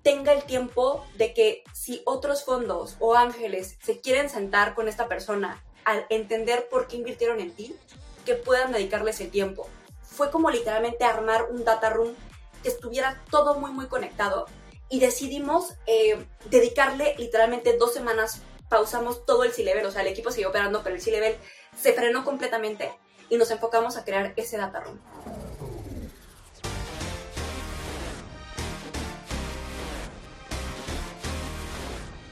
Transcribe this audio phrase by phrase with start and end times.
[0.06, 5.08] tenga el tiempo de que si otros fondos o ángeles se quieren sentar con esta
[5.08, 7.74] persona al entender por qué invirtieron en ti,
[8.24, 9.68] que puedan dedicarles el tiempo.
[10.04, 12.14] Fue como literalmente armar un data room
[12.62, 14.46] que estuviera todo muy, muy conectado
[14.88, 20.30] y decidimos eh, dedicarle literalmente dos semanas, pausamos todo el C-Level, o sea, el equipo
[20.30, 21.34] siguió operando, pero el C-Level
[21.76, 22.92] se frenó completamente
[23.28, 25.00] y nos enfocamos a crear ese data room.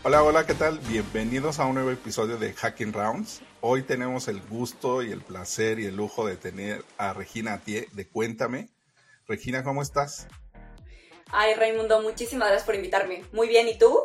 [0.07, 0.81] Hola, hola, ¿qué tal?
[0.81, 3.41] Bienvenidos a un nuevo episodio de Hacking Rounds.
[3.63, 7.88] Hoy tenemos el gusto y el placer y el lujo de tener a Regina Atié
[7.91, 8.69] de Cuéntame.
[9.27, 10.29] Regina, ¿cómo estás?
[11.33, 13.24] Ay, Raimundo, muchísimas gracias por invitarme.
[13.33, 13.99] Muy bien, ¿y tú?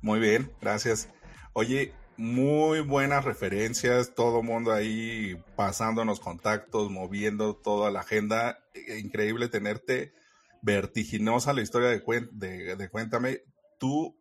[0.00, 1.10] Muy bien, gracias.
[1.52, 8.64] Oye, muy buenas referencias, todo mundo ahí pasándonos contactos, moviendo toda la agenda.
[8.98, 10.14] Increíble tenerte,
[10.62, 13.42] vertiginosa la historia de, de Cuéntame.
[13.78, 14.17] Tú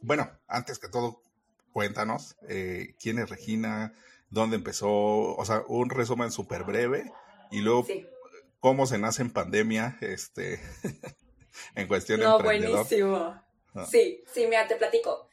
[0.00, 1.22] bueno, antes que todo,
[1.72, 3.94] cuéntanos eh, quién es Regina,
[4.30, 7.12] dónde empezó, o sea, un resumen súper breve
[7.50, 7.86] y luego
[8.60, 10.60] cómo se nace en pandemia, este,
[11.74, 13.40] en cuestión de No, buenísimo.
[13.74, 13.86] Ah.
[13.90, 15.28] Sí, sí, mira, te platico.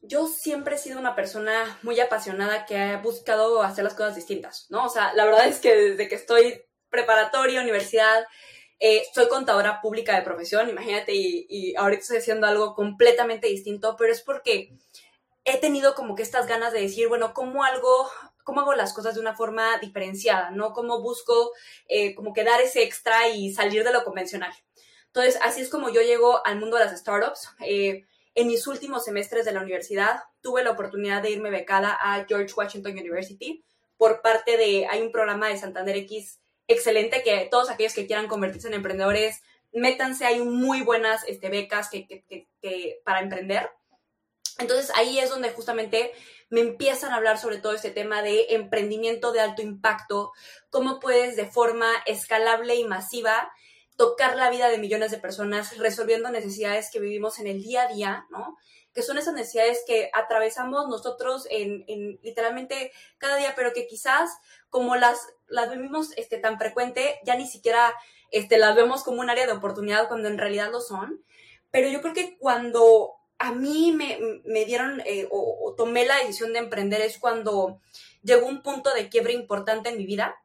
[0.00, 4.66] Yo siempre he sido una persona muy apasionada que ha buscado hacer las cosas distintas,
[4.70, 4.86] ¿no?
[4.86, 8.26] O sea, la verdad es que desde que estoy preparatoria, universidad,
[8.84, 14.10] eh, soy contadora pública de profesión, imagínate, y, ahorita estoy haciendo algo completamente distinto, pero
[14.10, 14.72] es porque
[15.44, 18.10] he tenido como que estas ganas de decir, bueno, ¿cómo algo,
[18.42, 20.72] cómo hago las cosas de una forma diferenciada, ¿no?
[20.72, 21.52] ¿Cómo busco
[21.86, 24.52] eh, como que dar ese extra y salir de lo convencional?
[25.06, 27.50] Entonces, así es como yo llego al mundo de las startups.
[27.60, 28.04] Eh,
[28.34, 32.52] en mis últimos semestres de la universidad tuve la oportunidad de irme becada a George
[32.56, 33.64] Washington University
[33.96, 36.41] por parte de, hay un programa de Santander X
[36.72, 41.88] excelente que todos aquellos que quieran convertirse en emprendedores, métanse, hay muy buenas este, becas
[41.90, 43.70] que, para emprender.
[44.58, 46.12] Entonces ahí es donde justamente
[46.50, 50.32] me empiezan a hablar sobre todo este tema de emprendimiento de alto impacto,
[50.68, 53.50] cómo puedes de forma escalable y masiva
[53.96, 57.88] tocar la vida de millones de personas resolviendo necesidades que vivimos en el día a
[57.88, 58.56] día, ¿no?
[58.94, 64.30] Que son esas necesidades que atravesamos nosotros en, en literalmente cada día, pero que quizás
[64.68, 67.94] como las las vemos este, tan frecuente, ya ni siquiera
[68.30, 71.22] este, las vemos como un área de oportunidad cuando en realidad lo son.
[71.70, 76.60] Pero yo creo que cuando a mí me, dieron eh, o, tomé la decisión de
[76.60, 77.80] emprender es cuando
[78.22, 80.36] llegó un punto de quiebre importante en mi vida.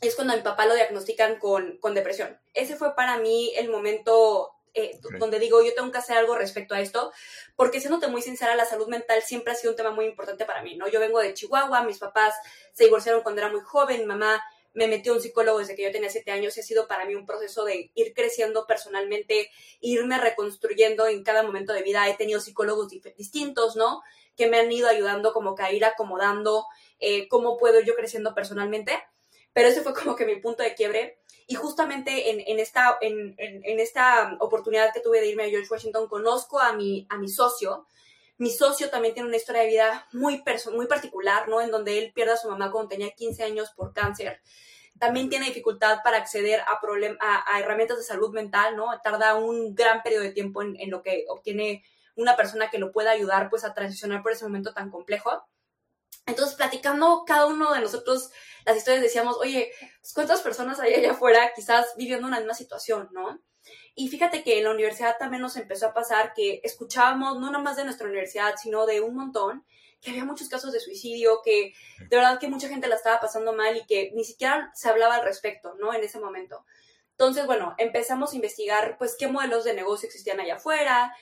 [0.00, 2.38] Es cuando a mi papá lo diagnostican con, con depresión.
[2.52, 6.74] Ese fue para mí el momento eh, donde digo, yo tengo que hacer algo respecto
[6.74, 7.12] a esto,
[7.56, 10.62] porque siéndote muy sincera, la salud mental siempre ha sido un tema muy importante para
[10.62, 10.88] mí, ¿no?
[10.88, 12.34] Yo vengo de Chihuahua, mis papás
[12.72, 14.42] se divorciaron cuando era muy joven, mi mamá
[14.74, 17.14] me metió un psicólogo desde que yo tenía siete años y ha sido para mí
[17.14, 22.08] un proceso de ir creciendo personalmente, irme reconstruyendo en cada momento de vida.
[22.08, 24.02] He tenido psicólogos distintos, ¿no?
[24.36, 26.66] Que me han ido ayudando como que a ir acomodando
[26.98, 28.98] eh, cómo puedo yo creciendo personalmente.
[29.54, 31.18] Pero ese fue como que mi punto de quiebre.
[31.46, 36.58] Y justamente en, esta, en, esta oportunidad que tuve de irme a George Washington, conozco
[36.58, 37.86] a mi, a mi socio.
[38.36, 41.60] Mi socio también tiene una historia de vida muy, muy particular, ¿no?
[41.60, 44.40] En donde él pierde a su mamá cuando tenía 15 años por cáncer.
[44.98, 46.80] También tiene dificultad para acceder a,
[47.20, 48.86] a, a herramientas de salud mental, ¿no?
[49.02, 51.84] Tarda un gran periodo de tiempo en, en lo que obtiene
[52.16, 55.44] una persona que lo pueda ayudar pues a transicionar por ese momento tan complejo.
[56.26, 58.30] Entonces, platicando cada uno de nosotros
[58.64, 63.08] las historias, decíamos, oye, pues, ¿cuántas personas hay allá afuera quizás viviendo una misma situación,
[63.12, 63.40] no?
[63.94, 67.62] Y fíjate que en la universidad también nos empezó a pasar que escuchábamos, no nada
[67.62, 69.64] más de nuestra universidad, sino de un montón,
[70.00, 73.52] que había muchos casos de suicidio, que de verdad que mucha gente la estaba pasando
[73.52, 75.94] mal y que ni siquiera se hablaba al respecto, ¿no?
[75.94, 76.64] En ese momento.
[77.12, 81.14] Entonces, bueno, empezamos a investigar, pues, qué modelos de negocio existían allá afuera,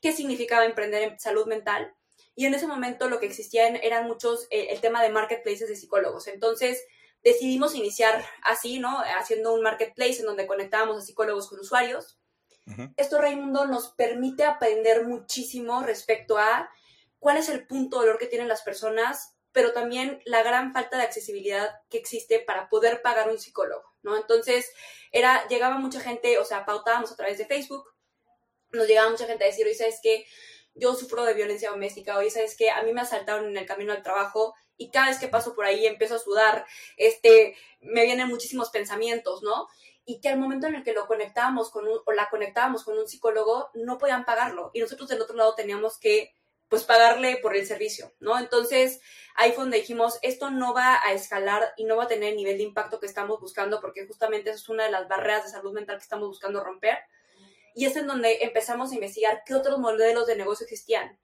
[0.00, 1.94] qué significaba emprender en salud mental.
[2.34, 5.76] Y en ese momento lo que existían eran muchos, eh, el tema de marketplaces de
[5.76, 6.26] psicólogos.
[6.26, 6.82] Entonces
[7.22, 9.02] decidimos iniciar así, ¿no?
[9.18, 12.16] Haciendo un marketplace en donde conectábamos a psicólogos con usuarios.
[12.96, 16.70] Esto, Raimundo, nos permite aprender muchísimo respecto a
[17.18, 20.96] cuál es el punto de dolor que tienen las personas, pero también la gran falta
[20.96, 24.16] de accesibilidad que existe para poder pagar un psicólogo, ¿no?
[24.16, 24.72] Entonces,
[25.10, 27.84] era, llegaba mucha gente, o sea, pautábamos a través de Facebook,
[28.70, 30.24] nos llegaba mucha gente a decir, oye, ¿sabes qué?
[30.74, 32.70] Yo sufro de violencia doméstica, oye, ¿sabes qué?
[32.70, 35.66] A mí me asaltaron en el camino al trabajo y cada vez que paso por
[35.66, 36.64] ahí empiezo a sudar,
[36.96, 39.68] este, me vienen muchísimos pensamientos, ¿no?
[40.06, 42.98] Y que al momento en el que lo conectábamos con un, o la conectábamos con
[42.98, 44.70] un psicólogo, no podían pagarlo.
[44.72, 46.34] Y nosotros del otro lado teníamos que
[46.70, 48.38] pues pagarle por el servicio, ¿no?
[48.38, 49.00] Entonces,
[49.34, 52.36] ahí fue donde dijimos, esto no va a escalar y no va a tener el
[52.36, 55.50] nivel de impacto que estamos buscando, porque justamente eso es una de las barreras de
[55.50, 56.96] salud mental que estamos buscando romper.
[57.74, 61.18] Y es en donde empezamos a investigar qué otros modelos de negocio existían.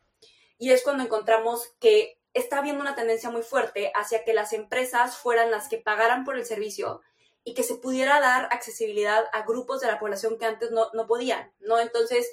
[0.58, 5.16] Y es cuando encontramos que está habiendo una tendencia muy fuerte hacia que las empresas
[5.16, 7.00] fueran las que pagaran por el servicio
[7.44, 11.06] y que se pudiera dar accesibilidad a grupos de la población que antes no, no
[11.06, 11.78] podían, ¿no?
[11.78, 12.28] Entonces,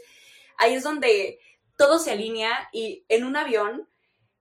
[0.57, 1.39] ahí es donde
[1.77, 3.89] todo se alinea y en un avión,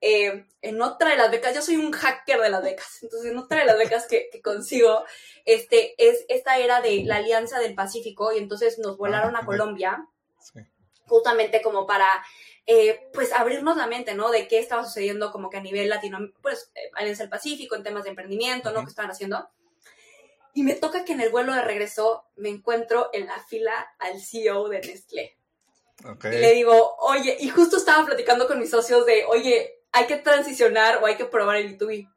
[0.04, 3.38] eh, en otra de las becas, yo soy un hacker de las becas, entonces en
[3.38, 5.04] otra de las becas que, consigo,
[5.44, 10.08] este, es esta era de la Alianza del Pacífico y entonces nos volaron a Colombia,
[11.06, 12.08] justamente como para
[12.66, 14.32] eh, pues abrirnos la mente, ¿no?
[14.32, 17.84] De qué estaba sucediendo como que a nivel latino, pues eh, Alianza del Pacífico, en
[17.84, 18.82] temas de emprendimiento, ¿no?
[18.82, 19.48] Que estaban haciendo.
[20.52, 24.20] Y me toca que en el vuelo de regreso me encuentro en la fila al
[24.20, 25.36] CEO de Nestlé.
[26.24, 30.16] Y le digo, oye, y justo estaba platicando con mis socios de, oye, hay que
[30.16, 32.10] transicionar o hay que probar el B2B.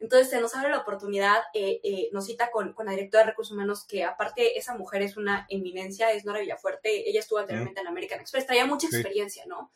[0.00, 3.30] Entonces se nos abre la oportunidad, eh, eh, nos cita con, con, la directora de
[3.30, 7.80] recursos humanos, que aparte esa mujer es una eminencia, es Nora Villafuerte, ella estuvo anteriormente
[7.80, 9.70] en American Express, traía mucha experiencia, ¿no?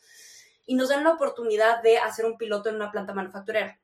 [0.65, 3.79] Y nos dan la oportunidad de hacer un piloto en una planta manufacturera.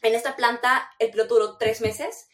[0.00, 2.28] En esta planta el piloto duró tres meses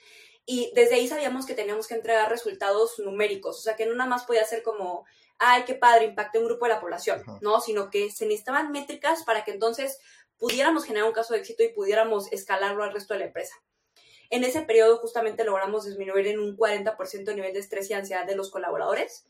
[0.44, 4.08] y desde ahí sabíamos que teníamos que entregar resultados numéricos, o sea que no nada
[4.08, 5.04] más podía ser como
[5.38, 7.60] ay, qué padre, impacte un grupo de la población, ¿no?
[7.60, 9.98] Sino que se necesitaban métricas para que entonces
[10.38, 13.54] pudiéramos generar un caso de éxito y pudiéramos escalarlo al resto de la empresa.
[14.30, 18.26] En ese periodo justamente logramos disminuir en un 40% el nivel de estrés y ansiedad
[18.26, 19.26] de los colaboradores.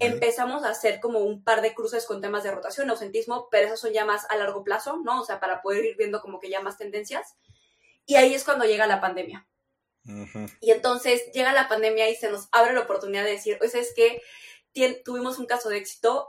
[0.00, 3.80] Empezamos a hacer como un par de cruces con temas de rotación, ausentismo, pero esos
[3.80, 5.22] son ya más a largo plazo, ¿no?
[5.22, 7.36] O sea, para poder ir viendo como que ya más tendencias.
[8.04, 9.46] Y ahí es cuando llega la pandemia.
[10.60, 13.92] Y entonces llega la pandemia y se nos abre la oportunidad de decir, pues es
[13.94, 14.22] que
[15.04, 16.28] tuvimos un caso de éxito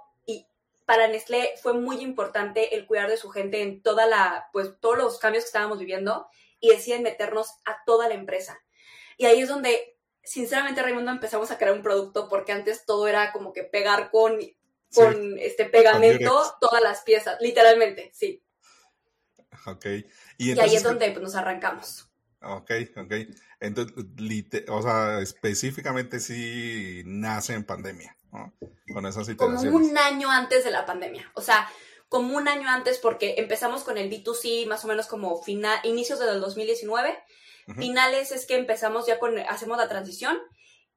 [0.90, 4.98] para Nestlé fue muy importante el cuidar de su gente en toda la, pues todos
[4.98, 6.26] los cambios que estábamos viviendo
[6.60, 8.60] y deciden meternos a toda la empresa.
[9.16, 13.32] Y ahí es donde, sinceramente, Raimundo, empezamos a crear un producto porque antes todo era
[13.32, 14.40] como que pegar con,
[14.92, 18.44] con este pegamento todas las piezas, literalmente, sí.
[19.68, 19.86] Ok.
[20.40, 22.10] Y, ahí es donde pues, nos arrancamos.
[22.42, 23.14] Ok, ok.
[23.60, 23.96] Entonces,
[24.68, 28.18] o sea, específicamente sí nace en pandemia.
[28.94, 31.32] Con esas Como un año antes de la pandemia.
[31.36, 31.70] O sea,
[32.10, 36.20] como un año antes porque empezamos con el B2C más o menos como final, inicios
[36.20, 37.18] del 2019.
[37.78, 40.40] Finales es que empezamos ya con, hacemos la transición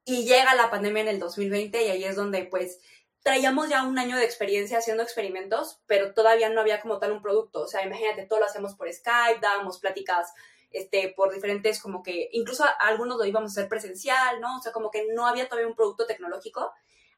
[0.06, 2.80] y llega la pandemia en el 2020 y ahí es donde pues
[3.22, 7.20] traíamos ya un año de experiencia haciendo experimentos, pero todavía no había como tal un
[7.20, 7.60] producto.
[7.60, 10.32] O sea, imagínate, todo lo hacemos por Skype, dábamos pláticas
[10.70, 14.56] este, por diferentes, como que incluso algunos lo íbamos a hacer presencial, ¿no?
[14.56, 16.72] O sea, como que no había todavía un producto tecnológico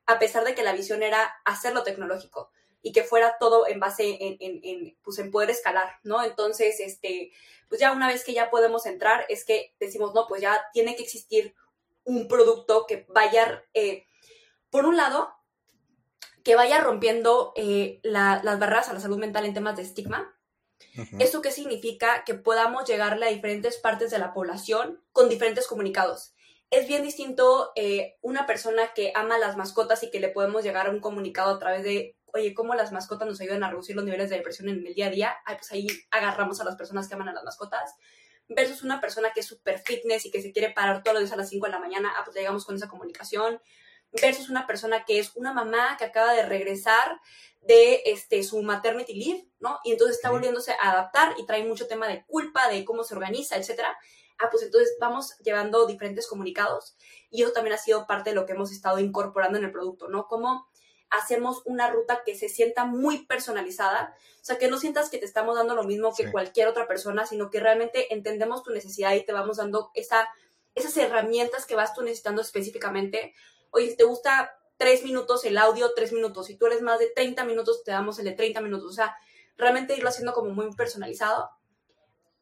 [0.06, 2.50] a pesar de que la visión era hacerlo tecnológico
[2.82, 6.22] y que fuera todo en base en, en, pues en poder escalar, ¿no?
[6.22, 7.32] Entonces, este,
[7.68, 10.94] pues ya una vez que ya podemos entrar, es que decimos, no, pues ya tiene
[10.94, 11.54] que existir
[12.04, 14.04] un producto que vaya, eh,
[14.68, 15.34] por un lado,
[16.42, 20.38] que vaya rompiendo eh, las barreras a la salud mental en temas de estigma.
[21.18, 22.23] ¿Eso qué significa?
[22.25, 26.34] Que podamos llegarle a diferentes partes de la población con diferentes comunicados
[26.71, 30.87] es bien distinto eh, una persona que ama las mascotas y que le podemos llegar
[30.87, 34.04] a un comunicado a través de, oye, cómo las mascotas nos ayudan a reducir los
[34.04, 35.37] niveles de depresión en el día a día.
[35.44, 37.94] Ay, pues ahí agarramos a las personas que aman a las mascotas.
[38.49, 41.33] Versus una persona que es súper fitness y que se quiere parar todos los días
[41.33, 43.61] a las 5 de la mañana, ah, pues llegamos con esa comunicación.
[44.12, 47.21] Versus una persona que es una mamá que acaba de regresar
[47.62, 49.80] de este, su maternity leave, ¿no?
[49.83, 53.14] Y entonces está volviéndose a adaptar y trae mucho tema de culpa, de cómo se
[53.14, 53.97] organiza, etcétera
[54.38, 56.97] ah, pues entonces vamos llevando diferentes comunicados
[57.31, 60.09] y eso también ha sido parte de lo que hemos estado incorporando en el producto,
[60.09, 60.26] ¿no?
[60.29, 60.69] Cómo
[61.11, 65.25] hacemos una ruta que se sienta muy personalizada, o sea, que no sientas que te
[65.25, 69.25] estamos dando lo mismo que cualquier otra persona, sino que realmente entendemos tu necesidad y
[69.25, 70.29] te vamos dando esa,
[70.75, 73.35] esas herramientas que vas tú necesitando específicamente.
[73.71, 76.47] Oye, si te gusta tres minutos el audio, tres minutos.
[76.47, 78.91] Si tú eres más de 30 minutos, te damos el de 30 minutos.
[78.91, 79.17] O sea,
[79.57, 81.50] realmente irlo haciendo como muy personalizado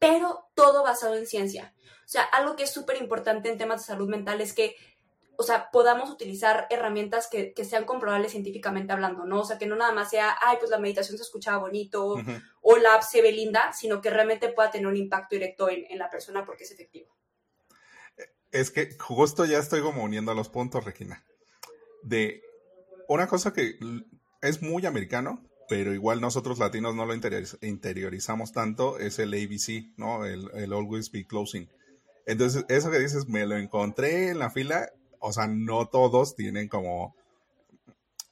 [0.03, 1.73] pero todo basado en ciencia.
[2.05, 4.75] O sea, algo que es súper importante en temas de salud mental es que,
[5.37, 9.39] o sea, podamos utilizar herramientas que, sean comprobables científicamente hablando, ¿no?
[9.39, 12.17] O sea, que no nada más sea, ay, pues la meditación se escuchaba bonito
[12.61, 15.85] o la app se ve linda, sino que realmente pueda tener un impacto directo en,
[15.89, 17.15] en la persona porque es efectivo.
[18.51, 21.25] Es que justo ya estoy como uniendo los puntos, Regina.
[22.03, 22.43] De
[23.07, 23.79] una cosa que
[24.41, 25.41] es muy americano,
[25.73, 30.23] pero igual nosotros latinos no lo interiorizamos tanto, es el ABC, ¿no?
[30.23, 31.67] El, el Always Be Closing.
[32.27, 36.67] Entonces, eso que dices, me lo encontré en la fila, o sea, no todos tienen
[36.67, 37.15] como,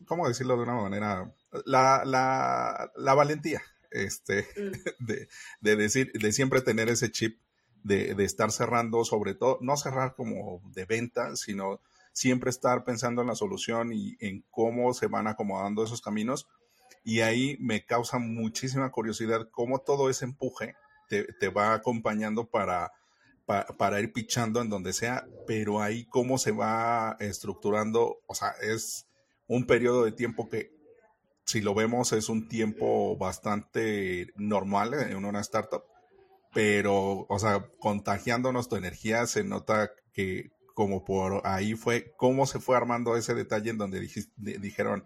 [0.06, 1.34] ¿cómo decirlo de una manera?
[1.66, 4.72] La, la, la valentía, este, mm.
[5.04, 5.28] de,
[5.62, 7.40] de, decir, de siempre tener ese chip
[7.84, 11.82] de, de, estar cerrando, sobre todo, no cerrar como de venta, sino
[12.14, 16.48] siempre estar pensando en la solución y en cómo se van acomodando esos caminos.
[17.04, 20.76] Y ahí me causa muchísima curiosidad cómo todo ese empuje
[21.10, 22.92] te, te va acompañando para,
[23.78, 29.08] para ir pichando en donde sea, pero ahí cómo se va estructurando, o sea, es
[29.48, 30.72] un periodo de tiempo que
[31.46, 35.84] si lo vemos es un tiempo bastante normal en una startup,
[36.54, 42.60] pero, o sea, contagiándonos tu energía se nota que como por ahí fue, cómo se
[42.60, 44.00] fue armando ese detalle en donde
[44.38, 45.04] dijeron,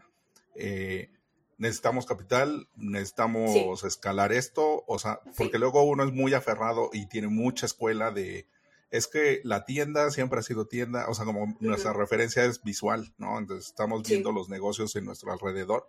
[0.55, 1.09] eh,
[1.57, 7.27] necesitamos capital, necesitamos escalar esto, o sea, porque luego uno es muy aferrado y tiene
[7.27, 8.47] mucha escuela de,
[8.91, 13.13] es que la tienda siempre ha sido tienda, o sea, como nuestra referencia es visual,
[13.17, 13.37] ¿no?
[13.37, 15.87] Entonces estamos viendo los negocios en nuestro alrededor,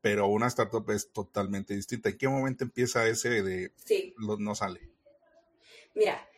[0.00, 2.10] pero una startup es totalmente distinta.
[2.10, 3.72] ¿En qué momento empieza ese de,
[4.38, 4.90] no sale?
[5.94, 6.28] Mira,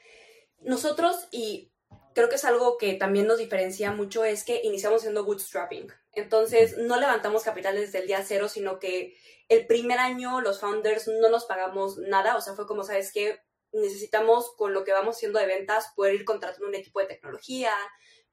[0.62, 1.70] nosotros y
[2.14, 5.88] creo que es algo que también nos diferencia mucho es que iniciamos siendo bootstrapping.
[6.16, 9.14] Entonces, no levantamos capital desde el día cero, sino que
[9.48, 12.36] el primer año los founders no nos pagamos nada.
[12.36, 13.38] O sea, fue como, ¿sabes qué?
[13.72, 17.70] Necesitamos, con lo que vamos haciendo de ventas, poder ir contratando un equipo de tecnología,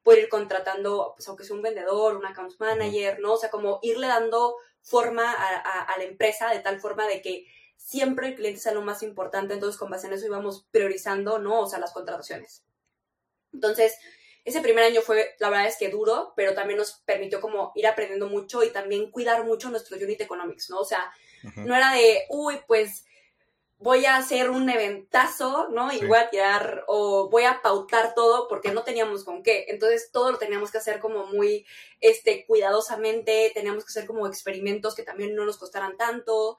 [0.01, 3.33] poder ir contratando, pues aunque sea un vendedor, un account manager, ¿no?
[3.33, 8.29] O sea, como irle dando forma a, la empresa de tal forma de que siempre
[8.29, 9.53] el cliente sea lo más importante.
[9.53, 11.59] Entonces, con base en eso íbamos priorizando, ¿no?
[11.59, 12.63] O sea, las contrataciones.
[13.51, 13.97] Entonces,
[14.45, 17.87] ese primer año fue, la verdad es que duro, pero también nos permitió como ir
[17.87, 20.79] aprendiendo mucho y también cuidar mucho nuestro unit economics, ¿no?
[20.79, 21.11] O sea,
[21.55, 23.05] no era de, uy, pues
[23.83, 25.91] voy a hacer un eventazo, ¿no?
[25.91, 29.65] Y voy a tirar o voy a pautar todo porque no teníamos con qué.
[29.67, 31.65] Entonces todo lo teníamos que hacer como muy
[31.99, 36.57] este, cuidadosamente, teníamos que hacer como experimentos que también no nos costaran tanto.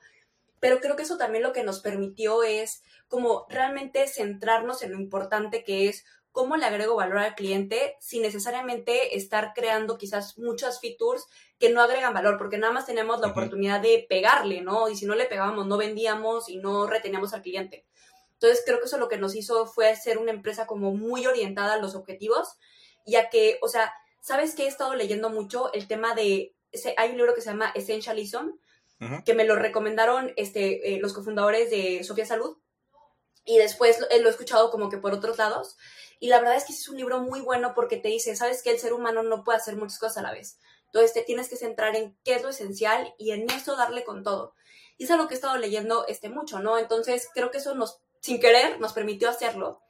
[0.60, 5.00] Pero creo que eso también lo que nos permitió es como realmente centrarnos en lo
[5.00, 10.80] importante que es cómo le agrego valor al cliente sin necesariamente estar creando quizás muchas
[10.80, 11.28] features
[11.60, 14.88] que no agregan valor, porque nada más tenemos la oportunidad de pegarle, ¿no?
[14.88, 17.86] Y si no le pegábamos, no vendíamos y no reteníamos al cliente.
[18.32, 21.74] Entonces creo que eso lo que nos hizo fue ser una empresa como muy orientada
[21.74, 22.58] a los objetivos,
[23.06, 25.72] ya que, o sea, ¿sabes que he estado leyendo mucho?
[25.72, 26.52] El tema de,
[26.96, 28.48] hay un libro que se llama Essentialism,
[29.24, 32.56] que me lo recomendaron este, eh, los cofundadores de Sofía Salud,
[33.44, 35.76] y después lo he escuchado como que por otros lados,
[36.20, 38.70] y la verdad es que es un libro muy bueno porque te dice, sabes que
[38.70, 40.58] el ser humano no puede hacer muchas cosas a la vez.
[40.86, 44.22] Entonces te tienes que centrar en qué es lo esencial y en eso darle con
[44.22, 44.54] todo.
[44.96, 46.78] Y es algo que he estado leyendo este mucho, ¿no?
[46.78, 49.82] Entonces creo que eso nos, sin querer, nos permitió hacerlo.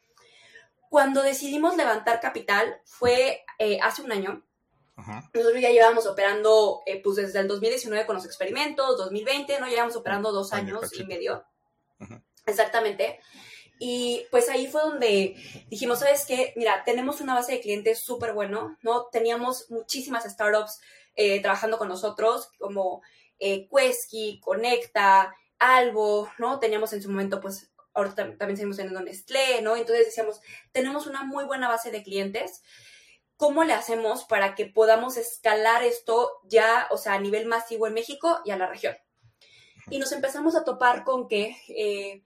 [0.88, 4.44] Cuando decidimos levantar capital fue eh, hace un año.
[5.34, 9.66] Nosotros ya llevábamos operando, eh, pues desde el 2019 con los experimentos, 2020, ¿no?
[9.66, 11.44] Llevamos operando dos años y medio.
[12.46, 13.20] Exactamente.
[13.78, 15.37] Y pues ahí fue donde
[15.69, 16.52] dijimos, ¿sabes qué?
[16.57, 19.07] Mira, tenemos una base de clientes súper bueno, ¿no?
[19.07, 20.81] Teníamos muchísimas startups
[21.16, 23.02] eh, trabajando con nosotros, como
[23.38, 26.59] eh, Quesky, Conecta, Albo, ¿no?
[26.61, 29.76] Teníamos en su momento, pues, ahorita también seguimos teniendo Nestlé, ¿no?
[29.76, 30.40] Entonces decíamos,
[30.73, 32.62] tenemos una muy buena base de clientes.
[33.37, 37.95] ¿Cómo le hacemos para que podamos escalar esto ya, o sea, a nivel masivo en
[37.95, 38.97] México y a la región?
[39.90, 42.25] Y nos empezamos a topar con que eh,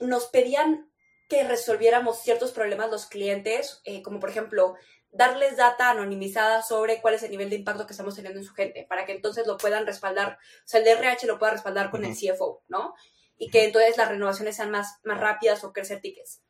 [0.00, 0.90] nos pedían
[1.28, 4.76] que resolviéramos ciertos problemas los clientes, eh, como por ejemplo,
[5.10, 8.54] darles data anonimizada sobre cuál es el nivel de impacto que estamos teniendo en su
[8.54, 12.04] gente, para que entonces lo puedan respaldar, o sea, el DRH lo pueda respaldar con
[12.04, 12.94] el CFO, ¿no?
[13.38, 16.42] Y que entonces las renovaciones sean más, más rápidas o crecer tickets.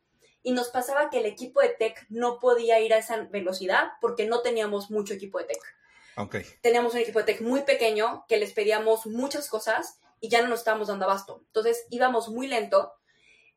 [0.43, 4.25] Y nos pasaba que el equipo de tech no podía ir a esa velocidad porque
[4.25, 5.61] no teníamos mucho equipo de tech.
[6.15, 6.45] Okay.
[6.61, 10.47] Teníamos un equipo de tech muy pequeño que les pedíamos muchas cosas y ya no
[10.47, 11.43] nos estábamos dando abasto.
[11.47, 12.93] Entonces íbamos muy lento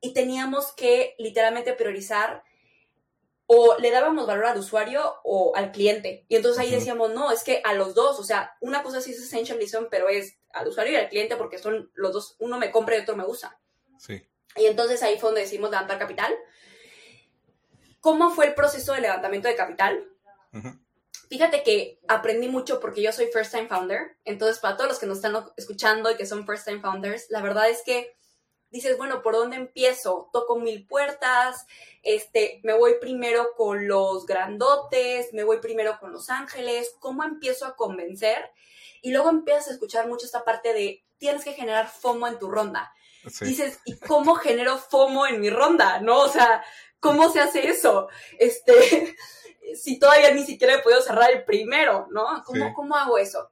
[0.01, 2.43] y teníamos que literalmente priorizar
[3.47, 6.25] o le dábamos valor al usuario o al cliente.
[6.29, 9.11] Y entonces ahí decíamos, no, es que a los dos, o sea, una cosa sí
[9.11, 12.71] es essentialism, pero es al usuario y al cliente porque son los dos, uno me
[12.71, 13.59] compra y otro me usa.
[13.99, 14.25] Sí.
[14.57, 16.33] Y entonces ahí fue donde decidimos levantar capital.
[18.01, 20.09] ¿Cómo fue el proceso de levantamiento de capital?
[21.29, 24.17] Fíjate que aprendí mucho porque yo soy first time founder.
[24.25, 27.43] Entonces, para todos los que nos están escuchando y que son first time founders, la
[27.43, 28.17] verdad es que
[28.71, 30.29] dices, bueno, ¿por dónde empiezo?
[30.33, 31.67] Toco mil puertas,
[32.03, 37.67] este, me voy primero con los grandotes, me voy primero con los ángeles, ¿cómo empiezo
[37.67, 38.51] a convencer?
[39.03, 42.51] Y luego empiezas a escuchar mucho esta parte de tienes que generar FOMO en tu
[42.51, 42.95] ronda.
[43.41, 46.01] Dices, ¿y cómo genero FOMO en mi ronda?
[46.01, 46.21] ¿No?
[46.21, 46.65] O sea,
[47.01, 48.09] ¿cómo se hace eso?
[48.39, 49.17] Este,
[49.75, 52.43] si todavía ni siquiera he podido cerrar el primero, ¿no?
[52.45, 53.51] ¿Cómo, ¿cómo hago eso?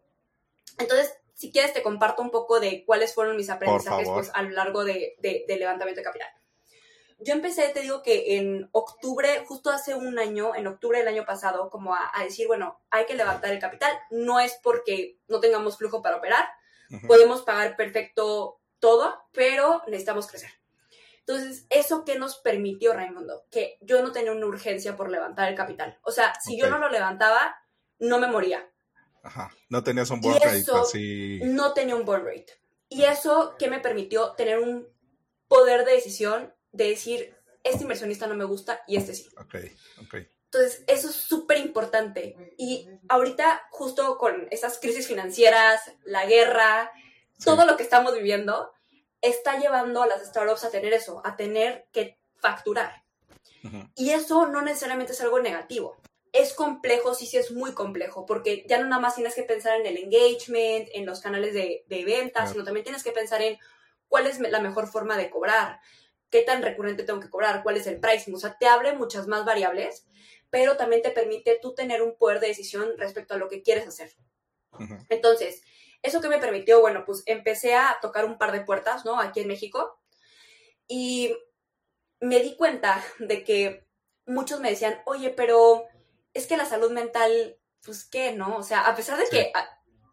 [0.79, 4.51] Entonces, si quieres, te comparto un poco de cuáles fueron mis aprendizajes pues, a lo
[4.51, 6.29] largo de, de, levantamiento de capital.
[7.21, 11.25] Yo empecé, te digo que en octubre, justo hace un año, en octubre del año
[11.25, 13.97] pasado, como a, decir, bueno, hay que levantar el capital.
[14.11, 16.45] No es porque no tengamos flujo para operar,
[17.07, 20.51] podemos pagar perfecto todo, pero necesitamos crecer.
[21.21, 23.45] Entonces, ¿eso qué nos permitió, Raimundo?
[23.49, 26.01] Que yo no tenía una urgencia por levantar el capital.
[26.03, 27.63] O sea, si yo no lo levantaba,
[28.01, 28.69] no me moría.
[29.23, 29.51] Ajá.
[29.69, 31.41] No tenías un burn rate así.
[31.45, 32.61] No tenía un burn rate.
[32.89, 34.89] Y eso que me permitió tener un
[35.47, 39.29] poder de decisión de decir, este inversionista no me gusta y este sí.
[39.39, 39.57] Ok,
[40.03, 40.15] ok.
[40.51, 42.55] Entonces, eso es súper importante.
[42.57, 46.91] Y ahorita, justo con esas crisis financieras, la guerra,
[47.45, 48.73] todo lo que estamos viviendo,
[49.21, 53.05] está llevando a las startups a tener eso, a tener que facturar.
[53.95, 56.01] Y eso no necesariamente es algo negativo.
[56.33, 59.81] Es complejo, sí, sí es muy complejo, porque ya no nada más tienes que pensar
[59.81, 63.59] en el engagement, en los canales de, de ventas, sino también tienes que pensar en
[64.09, 65.81] cuál es la mejor forma de cobrar,
[66.31, 68.35] qué tan recurrente tengo que cobrar, cuál es el pricing.
[68.35, 70.07] O sea, te abre muchas más variables,
[70.51, 73.87] pero también te permite tú tener un poder de decisión respecto a lo que quieres
[73.87, 74.13] hacer.
[75.09, 75.63] Entonces,
[76.03, 79.21] eso que me permitió, bueno, pues empecé a tocar un par de puertas, ¿no?
[79.21, 80.01] Aquí en México.
[80.87, 81.37] Y
[82.21, 83.87] me di cuenta de que
[84.27, 85.87] muchos me decían, oye, pero
[86.39, 88.57] es que la salud mental, pues qué, ¿no?
[88.57, 89.53] O sea, a pesar de que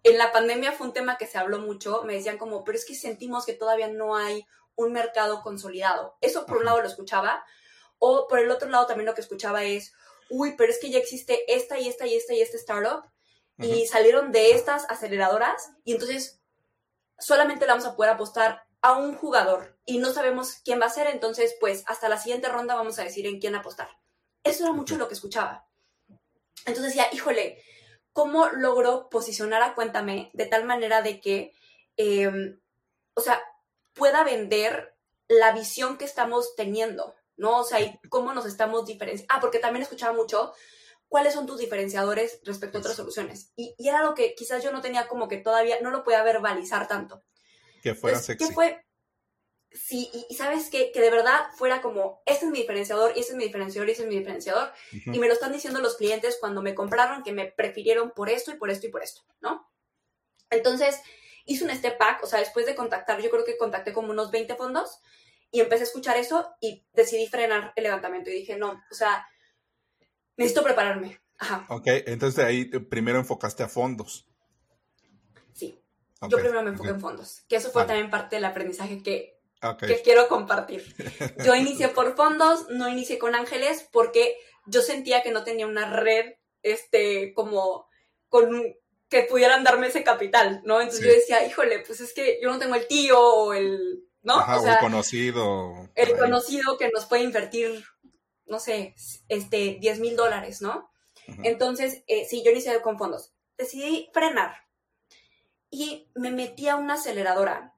[0.03, 2.85] en la pandemia fue un tema que se habló mucho, me decían como, pero es
[2.85, 6.17] que sentimos que todavía no hay un mercado consolidado.
[6.21, 7.43] Eso por un lado lo escuchaba,
[7.99, 9.93] o por el otro lado también lo que escuchaba es,
[10.29, 13.09] uy, pero es que ya existe esta y esta y esta y esta startup
[13.57, 16.41] y salieron de estas aceleradoras y entonces
[17.17, 20.89] solamente le vamos a poder apostar a un jugador y no sabemos quién va a
[20.89, 23.89] ser, entonces pues hasta la siguiente ronda vamos a decir en quién apostar.
[24.43, 25.67] Eso era mucho lo que escuchaba.
[26.65, 27.61] Entonces decía, híjole,
[28.11, 31.53] ¿cómo logro posicionar a Cuéntame de tal manera de que,
[31.97, 32.59] em,
[33.13, 33.41] o sea,
[33.93, 34.95] pueda vender
[35.27, 37.59] la visión que estamos teniendo, ¿no?
[37.59, 39.33] O sea, y cómo nos estamos diferenciando.
[39.33, 40.53] Ah, porque también escuchaba mucho,
[41.07, 43.51] cuáles son tus diferenciadores respecto a otras soluciones.
[43.55, 46.87] Y, era lo que quizás yo no tenía como que todavía, no lo podía verbalizar
[46.87, 47.23] tanto.
[47.81, 48.47] Que fuera sexy.
[48.47, 48.85] ¿Qué fue?
[49.75, 50.91] Sí, y, sabes qué?
[50.93, 53.91] que de verdad fuera como, este es mi diferenciador, y este es mi diferenciador, y
[53.91, 54.71] este es mi diferenciador.
[54.91, 58.51] Y me lo están diciendo los clientes cuando me compraron que me prefirieron por esto
[58.51, 59.69] y por esto y por esto, ¿no?
[60.49, 61.01] Entonces,
[61.45, 64.31] hice un step back, o sea, después de contactar, yo creo que contacté como unos
[64.31, 65.01] 20 fondos
[65.51, 69.27] y empecé a escuchar eso y decidí frenar el levantamiento y dije, no, o sea,
[70.37, 71.19] necesito prepararme.
[71.37, 71.65] Ajá.
[71.69, 74.25] Ok, entonces de ahí primero enfocaste a fondos.
[75.53, 75.81] Sí.
[76.29, 79.34] Yo primero me enfoqué en fondos, que eso fue también parte del aprendizaje que,
[79.79, 80.83] que quiero compartir.
[81.43, 85.89] Yo inicié por fondos, no inicié con ángeles porque yo sentía que no tenía una
[85.89, 87.87] red, este, como
[88.29, 88.75] con
[89.09, 90.81] que pudieran darme ese capital, ¿no?
[90.81, 94.37] Entonces yo decía, híjole, pues es que yo no tengo el tío o el, ¿no?
[94.37, 95.89] o, el conocido.
[95.95, 97.85] El conocido que nos puede invertir
[98.47, 98.95] no sé,
[99.27, 100.91] este, 10 mil dólares, ¿no?
[101.43, 103.33] Entonces, eh, sí, yo inicié con fondos.
[103.57, 104.67] Decidí frenar
[105.71, 107.74] y me metí a una aceleradora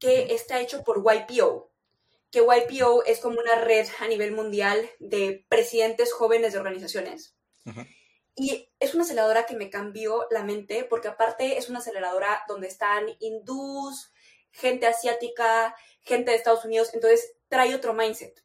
[0.00, 1.70] que está hecho por YPO,
[2.32, 7.36] que YPO es como una red a nivel mundial de presidentes jóvenes de organizaciones.
[8.34, 12.68] Y es una aceleradora que me cambió la mente, porque aparte es una aceleradora donde
[12.68, 14.10] están hindús,
[14.50, 18.42] gente asiática, gente de Estados Unidos, entonces trae otro mindset.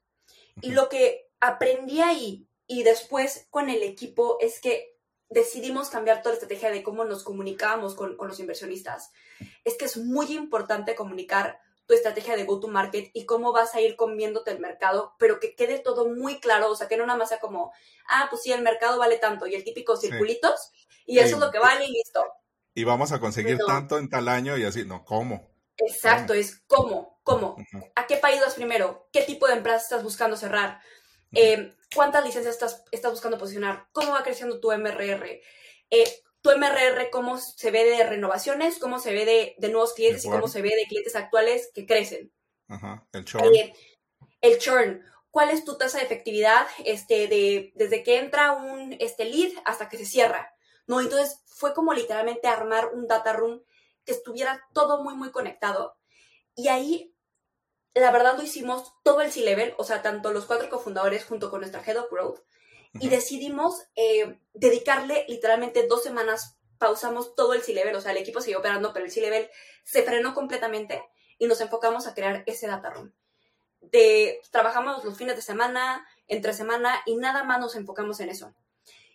[0.62, 4.96] Y lo que aprendí ahí y después con el equipo es que
[5.30, 9.12] decidimos cambiar toda la estrategia de cómo nos comunicábamos con, los inversionistas.
[9.66, 13.96] Es que es muy importante comunicar tu estrategia de go-to-market y cómo vas a ir
[13.96, 17.30] comiéndote el mercado, pero que quede todo muy claro, o sea, que no nada más
[17.30, 17.74] sea como,
[18.08, 20.72] ah, pues sí, el mercado vale tanto y el típico circulitos
[21.06, 22.24] y eso es lo que vale y listo.
[22.74, 25.50] Y vamos a conseguir tanto en tal año y así, no, ¿cómo?
[25.78, 27.58] Exacto, es cómo, cómo,
[27.96, 30.80] a qué país vas primero, qué tipo de empresa estás buscando cerrar,
[31.34, 35.42] eh, cuántas licencias estás, estás buscando posicionar, cómo va creciendo tu MRR,
[35.90, 40.26] eh, tu MRR, cómo se ve de renovaciones, cómo se ve de, de nuevos clientes
[40.26, 42.32] y cómo se ve de clientes actuales que crecen.
[42.68, 43.52] Ajá, el churn.
[44.42, 45.04] El churn.
[45.32, 49.90] ¿Cuál es tu tasa de efectividad este, de, desde que entra un este, lead hasta
[49.90, 50.54] que se cierra?
[50.86, 51.02] ¿No?
[51.02, 53.64] Entonces fue como literalmente armar un data room
[54.06, 55.98] que estuviera todo muy, muy conectado.
[56.54, 57.12] Y ahí
[57.96, 61.62] la verdad lo hicimos todo el C-Level, o sea, tanto los cuatro cofundadores junto con
[61.62, 62.42] nuestra Head of Growth,
[63.00, 68.42] y decidimos eh, dedicarle literalmente dos semanas pausamos todo el C-Level, o sea, el equipo
[68.42, 69.50] siguió operando, pero el C-Level
[69.84, 71.04] se frenó completamente
[71.38, 73.14] y nos enfocamos a crear ese data room.
[73.82, 78.54] De, trabajamos los fines de semana, entre semana y nada más nos enfocamos en eso.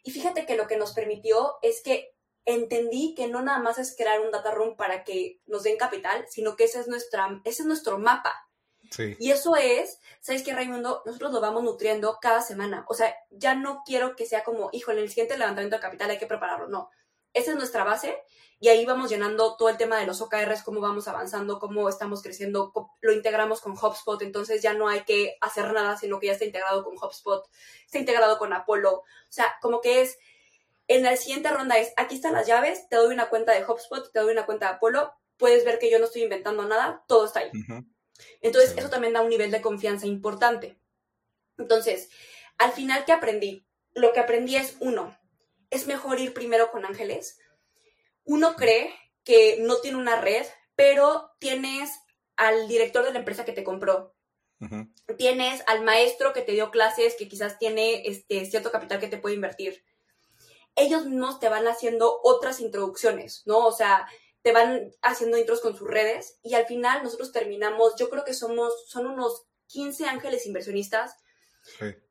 [0.02, 2.14] Y fíjate que lo que nos permitió es que
[2.44, 6.24] entendí que no nada más es crear un data room para que nos den capital,
[6.28, 8.48] sino que ese es, nuestra, ese es nuestro mapa.
[8.90, 9.16] Sí.
[9.18, 11.02] Y eso es, ¿sabes qué, Raimundo?
[11.06, 12.84] Nosotros lo vamos nutriendo cada semana.
[12.88, 16.10] O sea, ya no quiero que sea como, hijo, en el siguiente levantamiento de capital
[16.10, 16.68] hay que prepararlo.
[16.68, 16.90] No.
[17.32, 18.18] Esa es nuestra base
[18.58, 22.22] y ahí vamos llenando todo el tema de los OKRs, cómo vamos avanzando, cómo estamos
[22.22, 26.32] creciendo, lo integramos con HubSpot, entonces ya no hay que hacer nada, sino que ya
[26.32, 27.48] está integrado con HubSpot,
[27.86, 28.96] está integrado con Apollo.
[28.96, 30.18] O sea, como que es
[30.88, 34.12] en la siguiente ronda es, aquí están las llaves, te doy una cuenta de HubSpot,
[34.12, 37.24] te doy una cuenta de Apollo, puedes ver que yo no estoy inventando nada, todo
[37.24, 37.50] está ahí.
[38.40, 40.78] Entonces, eso también da un nivel de confianza importante.
[41.58, 42.10] Entonces,
[42.58, 43.66] al final, ¿qué aprendí?
[43.92, 45.16] Lo que aprendí es, uno,
[45.70, 47.38] es mejor ir primero con ángeles.
[48.24, 51.90] Uno cree que no tiene una red, pero tienes
[52.36, 54.14] al director de la empresa que te compró.
[55.16, 59.16] Tienes al maestro que te dio clases, que quizás tiene este, cierto capital que te
[59.16, 59.82] puede invertir
[60.76, 63.66] ellos mismos te van haciendo otras introducciones, ¿no?
[63.66, 64.06] O sea,
[64.42, 68.34] te van haciendo intros con sus redes y al final nosotros terminamos, yo creo que
[68.34, 71.16] somos, son unos 15 ángeles inversionistas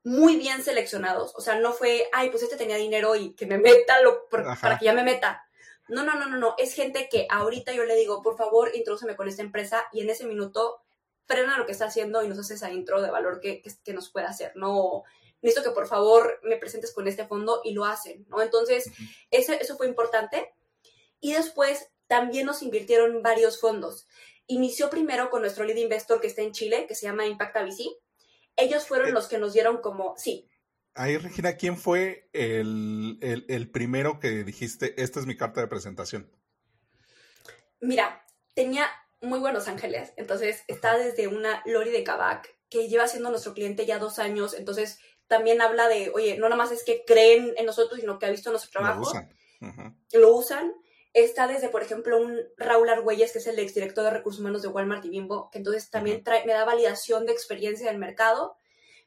[0.04, 1.34] muy bien seleccionados.
[1.36, 4.78] O sea, no fue, ay, pues este tenía dinero y que me meta lo, para
[4.78, 5.44] que ya me meta.
[5.88, 6.56] No, no, no, no, no.
[6.58, 10.10] Es gente que ahorita yo le digo, por favor, introdúceme con esta empresa y en
[10.10, 10.82] ese minuto
[11.26, 14.10] frena lo que está haciendo y nos hace esa intro de valor que, que nos
[14.10, 14.52] puede hacer.
[14.56, 15.04] No,
[15.42, 18.42] necesito que por favor me presentes con este fondo y lo hacen, ¿no?
[18.42, 18.92] Entonces,
[19.32, 20.54] eso, eso fue importante.
[21.20, 24.08] Y después también nos invirtieron varios fondos.
[24.48, 27.84] Inició primero con nuestro lead investor que está en Chile, que se llama Impacta VC.
[28.58, 29.12] Ellos fueron eh.
[29.12, 30.50] los que nos dieron como, sí.
[30.96, 36.32] Ahí, Regina, ¿quién fue el, el, primero que dijiste, esta es mi carta de presentación?
[37.80, 38.88] Mira, tenía
[39.22, 40.12] muy buenos ángeles.
[40.18, 44.56] Entonces, está desde una Lori de Kavak, que lleva siendo nuestro cliente ya dos años.
[44.56, 48.26] Entonces, también habla de, oye, no nada más es que creen en nosotros, sino que
[48.26, 49.02] ha visto nuestro trabajo.
[49.04, 49.30] Lo usan.
[50.14, 50.74] Lo usan.
[51.14, 54.68] Está desde, por ejemplo, un Raúl Argüelles, que es el exdirector de recursos humanos de
[54.68, 58.56] Walmart y Bimbo, que entonces también trae, me da validación de experiencia del mercado.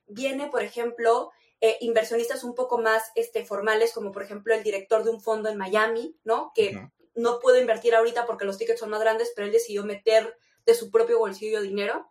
[0.06, 5.04] Viene, por ejemplo, eh, inversionistas un poco más este, formales, como por ejemplo el director
[5.04, 6.50] de un fondo en Miami, ¿no?
[6.56, 10.36] Que no puedo invertir ahorita porque los tickets son más grandes, pero él decidió meter
[10.66, 12.10] de su propio bolsillo dinero.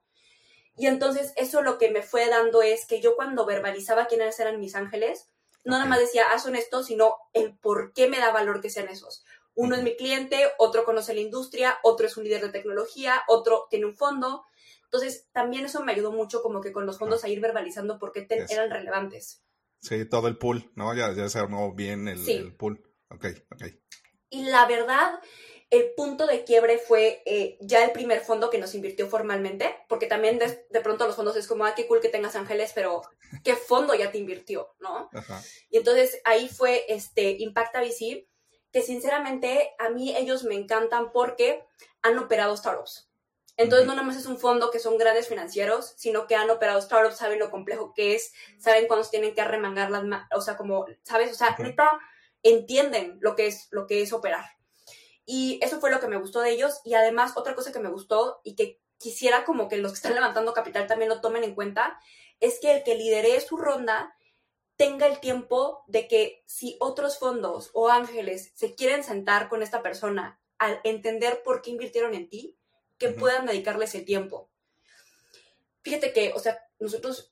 [0.78, 4.60] Y entonces eso lo que me fue dando es que yo cuando verbalizaba quiénes eran
[4.60, 5.28] mis ángeles,
[5.64, 8.70] no nada más decía, ah, son estos, sino el por qué me da valor que
[8.70, 9.26] sean esos.
[9.62, 13.68] Uno es mi cliente, otro conoce la industria, otro es un líder de tecnología, otro
[13.70, 14.44] tiene un fondo.
[14.86, 18.12] Entonces, también eso me ayudó mucho como que con los fondos a ir verbalizando por
[18.12, 19.44] qué eran relevantes.
[19.80, 20.94] Sí, todo el pool, ¿no?
[20.94, 22.82] Ya, ya se armó bien el, el pool.
[23.10, 23.64] Ok, ok.
[24.30, 25.20] Y la verdad,
[25.72, 30.06] el punto de quiebre fue eh, ya el primer fondo que nos invirtió formalmente, porque
[30.06, 33.02] también de, pronto los fondos es como, ah, qué cool que tengas ángeles, pero
[33.44, 34.76] ¿qué fondo ya te invirtió?
[34.80, 35.10] ¿No?
[35.70, 38.28] Y entonces ahí fue este Impacta VC,
[38.72, 41.66] que sinceramente a mí ellos me encantan porque
[42.02, 43.10] han operado startups.
[43.58, 46.82] Entonces no nada más es un fondo que son grandes financieros, sino que han operado
[46.82, 50.04] startups, saben lo complejo que es, saben cuándo tienen que arremangar las
[50.36, 51.32] o sea, como, ¿sabes?
[51.32, 51.56] O sea,
[52.44, 54.46] entienden lo que es, lo que es operar.
[55.26, 56.82] Y eso fue lo que me gustó de ellos.
[56.84, 60.16] Y además, otra cosa que me gustó y que quisiera como que los que están
[60.16, 62.00] levantando capital también lo tomen en cuenta,
[62.40, 64.16] es que el que lidere su ronda
[64.82, 69.84] tenga el tiempo de que si otros fondos o ángeles se quieren sentar con esta
[69.84, 72.58] persona al entender por qué invirtieron en ti,
[72.98, 74.50] que puedan dedicarles el tiempo.
[75.84, 77.32] Fíjate que, o sea, nosotros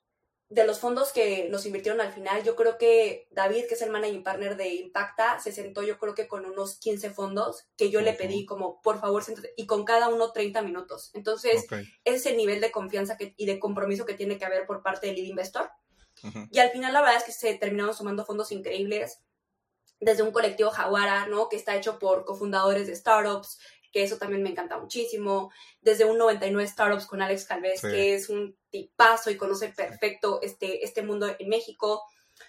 [0.49, 3.89] de los fondos que nos invirtieron al final, yo creo que David, que es el
[3.89, 8.01] managing partner de Impacta, se sentó yo creo que con unos 15 fondos que yo
[8.01, 11.09] le pedí como, por favor, siéntate, y con cada uno 30 minutos.
[11.15, 11.65] Entonces,
[12.05, 15.15] ese nivel de confianza que, y de compromiso que tiene que haber por parte del
[15.15, 15.71] lead investor.
[16.51, 19.19] Y al final la verdad es que se terminaron sumando fondos increíbles,
[19.99, 21.49] desde un colectivo Jaguara, ¿no?
[21.49, 23.59] Que está hecho por cofundadores de startups,
[23.91, 25.51] que eso también me encanta muchísimo.
[25.81, 30.85] Desde un 99 Startups con Alex Calvez, que es un tipazo y conoce perfecto este,
[30.85, 32.03] este mundo en México,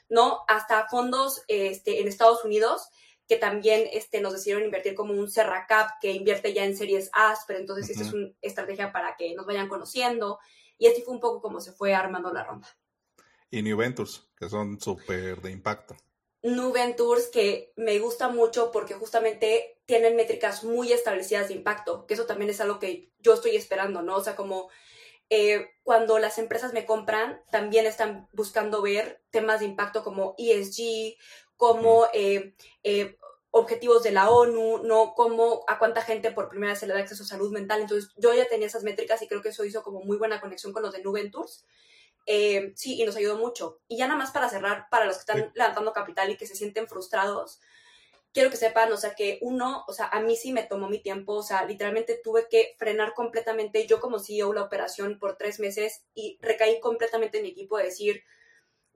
[0.09, 0.45] ¿no?
[0.49, 2.89] Hasta fondos este, en Estados Unidos
[3.31, 7.33] que también este, nos decidieron invertir como un Serracap que invierte ya en series A,
[7.47, 10.41] pero entonces esta es una estrategia para que nos vayan conociendo.
[10.79, 12.67] Y así fue un poco como se fue armando la ronda.
[13.51, 15.97] Y New Ventures, que son súper de impacto.
[16.43, 22.15] New Ventures que me gusta mucho porque justamente tienen métricas muy establecidas de impacto, que
[22.15, 24.17] eso también es algo que yo estoy esperando, ¿no?
[24.17, 24.71] O sea, como
[25.29, 31.17] eh, cuando las empresas me compran, también están buscando ver temas de impacto como ESG,
[31.57, 33.17] como eh, eh,
[33.51, 37.01] objetivos de la ONU, no cómo, a cuánta gente por primera vez se le da
[37.01, 37.81] acceso a salud mental.
[37.81, 40.73] Entonces, yo ya tenía esas métricas y creo que eso hizo como muy buena conexión
[40.73, 41.65] con los de Nuventures.
[42.27, 43.81] Eh, sí, y nos ayudó mucho.
[43.89, 46.55] Y ya nada más para cerrar, para los que están levantando capital y que se
[46.55, 47.61] sienten frustrados,
[48.33, 51.01] quiero que sepan, o sea, que uno, o sea, a mí sí me tomó mi
[51.01, 53.87] tiempo, o sea, literalmente tuve que frenar completamente.
[53.87, 57.85] Yo como CEO la operación por tres meses y recaí completamente en mi equipo de
[57.85, 58.23] decir,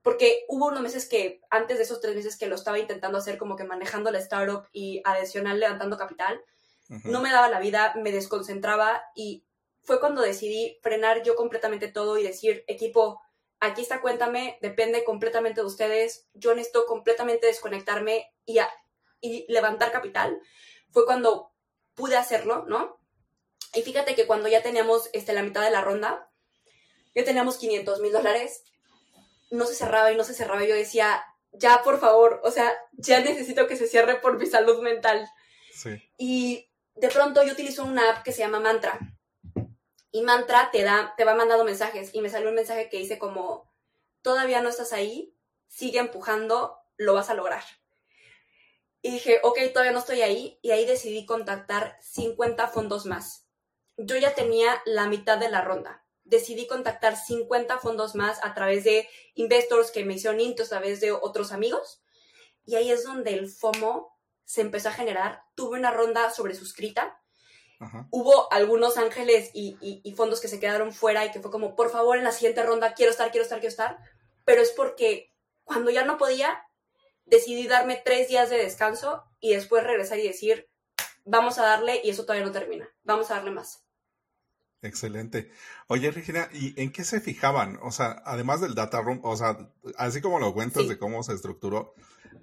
[0.02, 3.38] porque hubo unos meses que, antes de esos tres meses que lo estaba intentando hacer
[3.38, 6.40] como que manejando la startup y adicional levantando capital,
[7.04, 9.42] no me daba la vida, me desconcentraba y
[9.84, 13.20] fue cuando decidí frenar yo completamente todo y decir, equipo,
[13.60, 18.58] aquí está, cuéntame, depende completamente de ustedes, yo necesito completamente desconectarme y,
[19.20, 20.40] y levantar capital.
[20.90, 21.52] Fue cuando
[21.94, 22.98] pude hacerlo, ¿no?
[23.74, 26.30] Y fíjate que cuando ya teníamos este, la mitad de la ronda,
[27.14, 28.64] ya teníamos 500 mil dólares,
[29.50, 30.64] no se cerraba y no se cerraba.
[30.64, 34.82] Yo decía, ya por favor, o sea, ya necesito que se cierre por mi salud
[34.82, 35.28] mental.
[35.72, 35.90] Sí.
[36.18, 38.98] Y de pronto yo utilizo una app que se llama Mantra.
[40.14, 42.14] Y Mantra te da, te va mandando mensajes.
[42.14, 43.68] Y me salió un mensaje que dice como,
[44.22, 45.34] todavía no estás ahí,
[45.66, 47.64] sigue empujando, lo vas a lograr.
[49.02, 50.58] Y dije, ok, todavía no estoy ahí.
[50.62, 53.48] Y ahí decidí contactar 50 fondos más.
[53.96, 58.84] Yo ya tenía la mitad de la ronda decidí contactar 50 fondos más a través
[58.84, 62.02] de investors que me hicieron intos a través de otros amigos.
[62.64, 65.42] Y ahí es donde el FOMO se empezó a generar.
[65.54, 67.20] Tuve una ronda sobre suscrita.
[68.10, 71.90] Hubo algunos ángeles y, y, fondos que se quedaron fuera y que fue como, por
[71.90, 73.98] favor, en la siguiente ronda quiero estar, quiero estar, quiero estar.
[74.44, 75.32] Pero es porque
[75.64, 76.66] cuando ya no podía,
[77.24, 80.68] decidí darme tres días de descanso y después regresar y decir,
[81.24, 83.84] vamos a darle y eso todavía no termina, vamos a darle más.
[84.82, 85.50] Excelente.
[85.86, 87.78] Oye, Regina, ¿y en qué se fijaban?
[87.82, 91.32] O sea, además del data room, o sea, así como lo cuentas de cómo se
[91.32, 91.94] estructuró,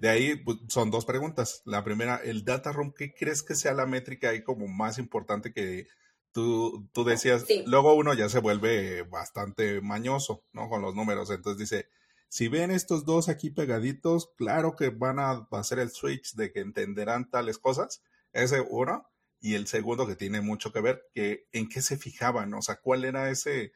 [0.02, 1.62] de ahí pues, son dos preguntas.
[1.64, 5.52] La primera, el data room, ¿qué crees que sea la métrica ahí como más importante
[5.52, 5.86] que
[6.32, 7.44] tú, tú decías?
[7.66, 10.68] Luego uno ya se vuelve bastante mañoso, ¿no?
[10.68, 11.30] Con los números.
[11.30, 11.88] Entonces dice,
[12.28, 16.58] si ven estos dos aquí pegaditos, claro que van a hacer el switch de que
[16.58, 18.02] entenderán tales cosas.
[18.32, 19.08] Ese uno.
[19.38, 22.80] Y el segundo que tiene mucho que ver, que en qué se fijaban, o sea,
[22.82, 23.72] cuál era ese,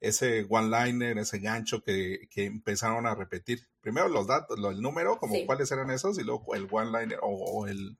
[0.00, 3.68] ese one-liner, ese gancho que, que, empezaron a repetir.
[3.88, 7.96] Primero los datos, el número, como cuáles eran esos, y luego el one-liner o, el,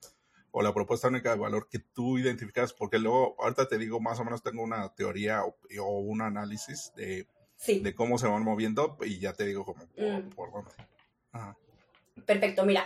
[0.51, 4.21] o la propuesta única de valor que tú identificas, porque luego, ahorita te digo, más
[4.21, 7.27] o menos tengo una teoría o, un análisis de,
[7.67, 9.87] de, cómo se van moviendo y ya te digo como
[10.37, 10.53] por, mm.
[10.53, 10.71] dónde.
[12.27, 12.85] Perfecto, mira,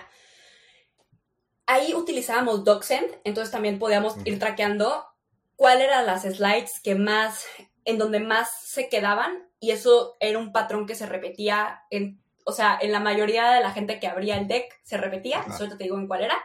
[1.67, 5.07] ahí utilizábamos DocSend, entonces también podíamos ir traqueando
[5.57, 7.47] cuáles eran las slides que más,
[7.85, 12.53] en donde más se quedaban, y eso era un patrón que se repetía en, o
[12.53, 15.85] sea, en la mayoría de la gente que abría el deck se repetía, eso te
[15.85, 16.37] digo en cuál era.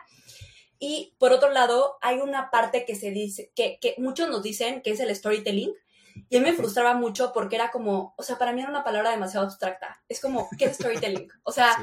[0.79, 4.81] Y por otro lado, hay una parte que se dice, que, que muchos nos dicen
[4.81, 5.73] que es el storytelling,
[6.29, 8.83] y a mí me frustraba mucho porque era como, o sea, para mí era una
[8.83, 10.01] palabra demasiado abstracta.
[10.07, 11.27] Es como, ¿qué es storytelling?
[11.43, 11.77] O sea,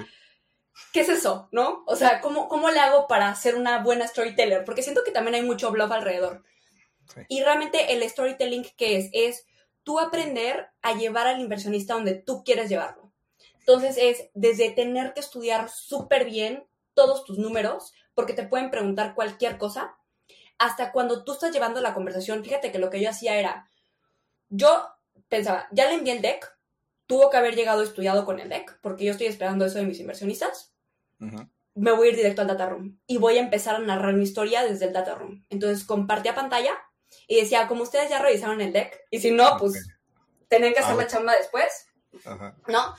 [0.93, 1.49] ¿qué es eso?
[1.53, 1.85] ¿No?
[1.87, 4.65] O sea, ¿cómo, ¿cómo le hago para ser una buena storyteller?
[4.65, 6.43] Porque siento que también hay mucho bluff alrededor.
[7.29, 9.11] Y realmente el storytelling, ¿qué es?
[9.13, 9.47] Es
[9.83, 13.04] tú aprender a llevar al inversionista donde tú quieres llevarlo.
[13.67, 19.15] Entonces es desde tener que estudiar súper bien todos tus números, porque te pueden preguntar
[19.15, 19.97] cualquier cosa,
[20.59, 22.45] hasta cuando tú estás llevando la conversación.
[22.45, 23.67] Fíjate que lo que yo hacía era,
[24.51, 24.87] yo
[25.31, 26.55] pensaba, ya le envié el deck,
[27.07, 29.99] tuvo que haber llegado estudiado con el deck, porque yo estoy esperando eso de mis
[29.99, 30.75] inversionistas.
[31.19, 34.25] Me voy a ir directo al data room y voy a empezar a narrar mi
[34.25, 35.43] historia desde el data room.
[35.49, 36.75] Entonces compartía pantalla
[37.27, 39.89] y decía, como ustedes ya revisaron el deck, y si no, pues
[40.49, 41.87] tenían que hacer la chamba después,
[42.69, 42.95] ¿no?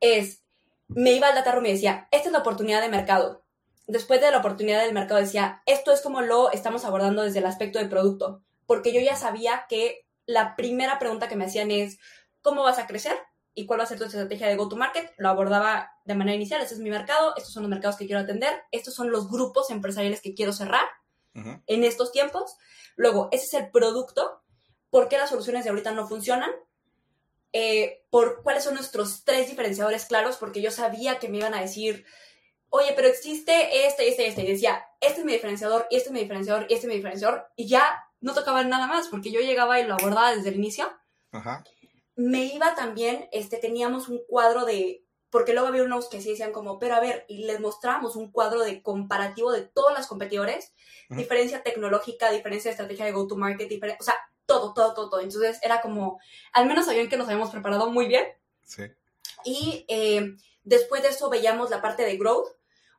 [0.00, 0.42] Es,
[0.88, 3.44] me iba al data room y decía, esta es la oportunidad de mercado.
[3.86, 7.46] Después de la oportunidad del mercado decía, esto es como lo estamos abordando desde el
[7.46, 11.98] aspecto de producto, porque yo ya sabía que la primera pregunta que me hacían es,
[12.42, 13.16] ¿cómo vas a crecer?
[13.58, 15.14] y cuál va a ser tu estrategia de go-to-market.
[15.16, 18.20] Lo abordaba de manera inicial, este es mi mercado, estos son los mercados que quiero
[18.20, 20.84] atender, estos son los grupos empresariales que quiero cerrar
[21.34, 22.56] en estos tiempos.
[22.96, 24.42] Luego, ese es el producto,
[24.90, 26.50] por qué las soluciones de ahorita no funcionan,
[27.56, 31.60] eh, por cuáles son nuestros tres diferenciadores claros, porque yo sabía que me iban a
[31.60, 32.04] decir,
[32.68, 36.12] oye, pero existe este, este, este, y decía, este es mi diferenciador, y este es
[36.12, 39.40] mi diferenciador, y este es mi diferenciador, y ya no tocaba nada más, porque yo
[39.40, 40.90] llegaba y lo abordaba desde el inicio.
[41.32, 41.64] Ajá
[42.16, 46.50] me iba también, este, teníamos un cuadro de, porque luego había unos que sí decían
[46.50, 50.72] como, pero a ver, y les mostrábamos un cuadro de comparativo de todos los competidores,
[51.10, 54.16] diferencia tecnológica, diferencia de estrategia de go-to-market, o sea,
[54.46, 55.20] todo, todo, todo, todo.
[55.20, 56.20] Entonces era como,
[56.52, 58.24] al menos sabían que nos habíamos preparado muy bien.
[58.62, 58.84] Sí.
[59.44, 62.48] Y eh, después de eso veíamos la parte de growth.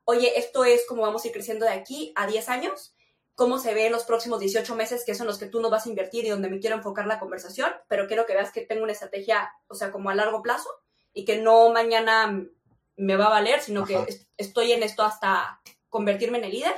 [0.05, 2.95] oye, esto es como vamos a ir creciendo de aquí a 10 años,
[3.35, 5.85] cómo se ve en los próximos 18 meses, que son los que tú no vas
[5.85, 8.83] a invertir y donde me quiero enfocar la conversación, pero quiero que veas que tengo
[8.83, 10.69] una estrategia, o sea, como a largo plazo
[11.13, 12.47] y que no mañana
[12.95, 14.05] me va a valer, sino que
[14.37, 16.75] estoy en esto hasta convertirme en el líder.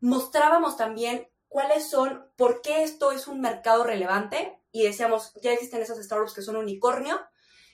[0.00, 5.82] Mostrábamos también cuáles son, por qué esto es un mercado relevante y decíamos, ya existen
[5.82, 7.18] esas startups que son unicornio,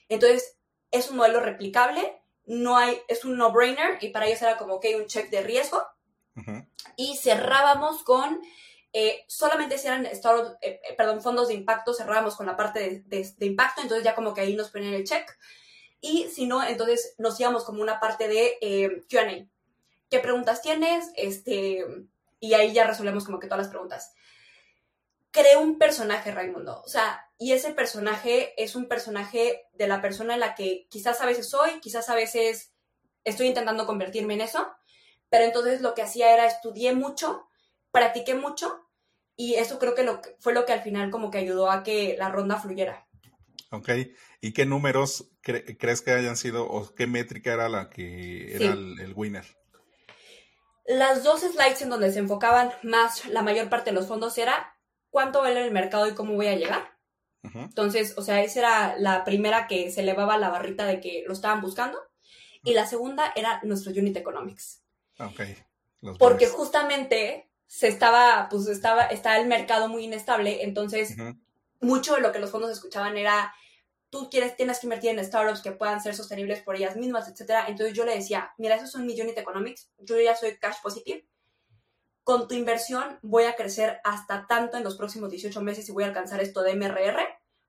[0.09, 0.57] entonces
[0.91, 4.89] es un modelo replicable, no hay, es un no-brainer y para ellos era como que
[4.89, 5.81] hay un check de riesgo.
[6.97, 8.41] Y cerrábamos con,
[8.91, 13.03] eh, solamente si eran startups, eh, eh, perdón, fondos de impacto, cerrábamos con la parte
[13.05, 15.29] de, de, impacto, entonces ya como que ahí nos ponían el check.
[16.01, 19.47] Y si no, entonces nos íbamos como una parte de QA.
[20.09, 21.09] ¿Qué preguntas tienes?
[21.15, 21.85] Este,
[22.39, 24.13] y ahí ya resolvemos como que todas las preguntas.
[25.31, 26.81] Creo un personaje, Raimundo.
[26.81, 31.19] O sea, y ese personaje es un personaje de la persona en la que quizás
[31.21, 32.73] a veces soy, quizás a veces
[33.23, 34.67] estoy intentando convertirme en eso,
[35.29, 37.49] pero entonces lo que hacía era estudié mucho,
[37.91, 38.87] practiqué mucho
[39.35, 42.15] y eso creo que, lo fue lo que al final como que ayudó a que
[42.17, 43.05] la ronda fluyera.
[43.71, 43.89] Ok,
[44.39, 49.11] ¿y qué números crees que hayan sido o qué métrica era la que era el
[49.15, 49.45] winner?
[50.85, 54.77] Las dos slides en donde se enfocaban más la mayor parte de los fondos era
[55.09, 56.95] cuánto vale el mercado y cómo voy a llegar.
[57.53, 61.33] Entonces, o sea, esa era la primera que se elevaba la barrita de que lo
[61.33, 61.99] estaban buscando.
[62.63, 64.81] Y la segunda era nuestro Unit Economics.
[65.19, 65.41] Ok.
[66.17, 71.15] Porque justamente se estaba, pues estaba, está el mercado muy inestable, entonces
[71.81, 73.53] mucho de lo que los fondos escuchaban era
[74.15, 77.65] tú quieres, tienes que invertir en startups que puedan ser sostenibles por ellas mismas, etcétera.
[77.67, 81.27] Entonces yo le decía, mira, esos son mi unit economics, yo ya soy cash positive.
[82.23, 86.05] Con tu inversión voy a crecer hasta tanto en los próximos 18 meses y voy
[86.05, 87.19] a alcanzar esto de MRR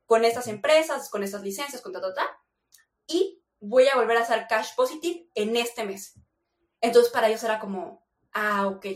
[0.04, 2.38] con estas empresas, con estas licencias, con ta, ta, ta.
[3.08, 6.14] Y voy a volver a ser cash positive en este mes.
[6.80, 8.86] Entonces para ellos era como, ah, ok,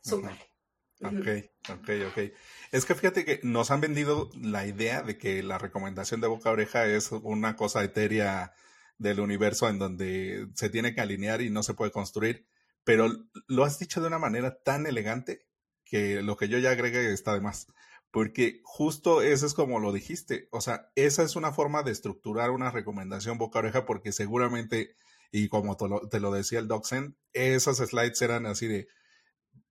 [0.00, 0.54] súper.
[1.02, 1.26] Ok,
[1.70, 2.32] ok, ok.
[2.74, 6.48] Es que fíjate que nos han vendido la idea de que la recomendación de boca
[6.48, 8.52] a oreja es una cosa etérea
[8.98, 12.48] del universo en donde se tiene que alinear y no se puede construir,
[12.82, 13.06] pero
[13.46, 15.46] lo has dicho de una manera tan elegante
[15.84, 17.68] que lo que yo ya agregué está de más,
[18.10, 22.50] porque justo eso es como lo dijiste, o sea, esa es una forma de estructurar
[22.50, 24.96] una recomendación boca a oreja porque seguramente,
[25.30, 28.88] y como te lo, te lo decía el DocSend, esas slides eran así de,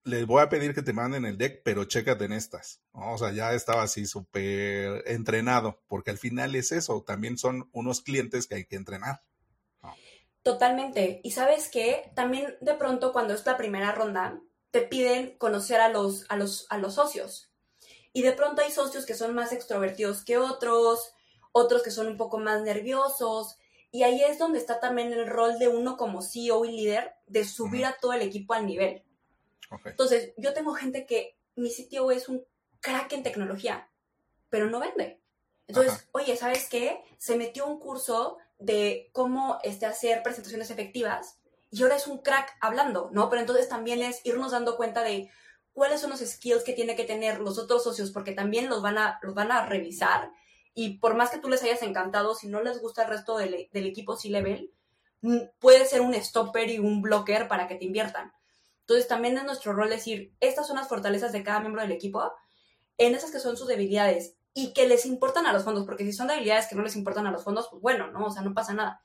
[0.05, 2.81] les voy a pedir que te manden el deck, pero chécate en estas.
[2.91, 8.01] O sea, ya estaba así súper entrenado, porque al final es eso, también son unos
[8.01, 9.23] clientes que hay que entrenar.
[10.41, 11.21] Totalmente.
[11.23, 15.87] Y sabes que también de pronto cuando es la primera ronda, te piden conocer a
[15.87, 17.49] los, a los, a los socios.
[18.11, 21.13] Y de pronto hay socios que son más extrovertidos que otros,
[21.53, 23.57] otros que son un poco más nerviosos.
[23.89, 27.45] Y ahí es donde está también el rol de uno como CEO y líder de
[27.45, 29.03] subir a todo el equipo al nivel.
[29.85, 32.45] Entonces, yo tengo gente que mi sitio es un
[32.79, 33.89] crack en tecnología,
[34.49, 35.21] pero no vende.
[35.67, 37.01] Entonces, oye, ¿sabes qué?
[37.17, 41.39] Se metió un curso de cómo este, hacer presentaciones efectivas
[41.73, 43.29] y ahora es un crack hablando, ¿no?
[43.29, 45.31] Pero entonces también es irnos dando cuenta de
[45.71, 48.99] cuáles son los skills que tiene que tener los otros socios, porque también los van
[48.99, 50.31] a, los van a revisar.
[50.75, 53.69] Y por más que tú les hayas encantado, si no les gusta el resto del,
[53.71, 54.71] del equipo C-Level,
[55.57, 58.31] puede ser un stopper y un blocker para que te inviertan.
[58.83, 62.33] Entonces también es nuestro rol decir, estas son las fortalezas de cada miembro del equipo,
[62.97, 66.13] en esas que son sus debilidades y que les importan a los fondos, porque si
[66.13, 68.25] son debilidades que no les importan a los fondos, pues bueno, ¿no?
[68.25, 69.01] O sea, no pasa nada.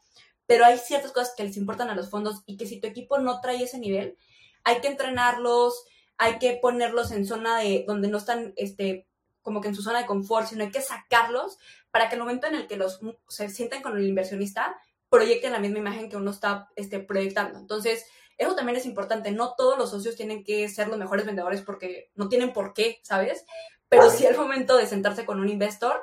[0.46, 3.18] Pero hay ciertas cosas que les importan a los fondos y que si tu equipo
[3.18, 4.18] no trae ese nivel,
[4.64, 5.84] hay que entrenarlos,
[6.16, 9.06] hay que ponerlos en zona de donde no están, este,
[9.42, 11.58] como que en su zona de confort, sino hay que sacarlos
[11.90, 14.76] para que el momento en el que los se sientan con el inversionista,
[15.08, 17.58] proyecten la misma imagen que uno está este, proyectando.
[17.58, 18.04] Entonces,
[18.38, 19.32] eso también es importante.
[19.32, 23.00] No todos los socios tienen que ser los mejores vendedores porque no tienen por qué,
[23.02, 23.44] ¿sabes?
[23.88, 26.00] Pero si sí el momento de sentarse con un investor,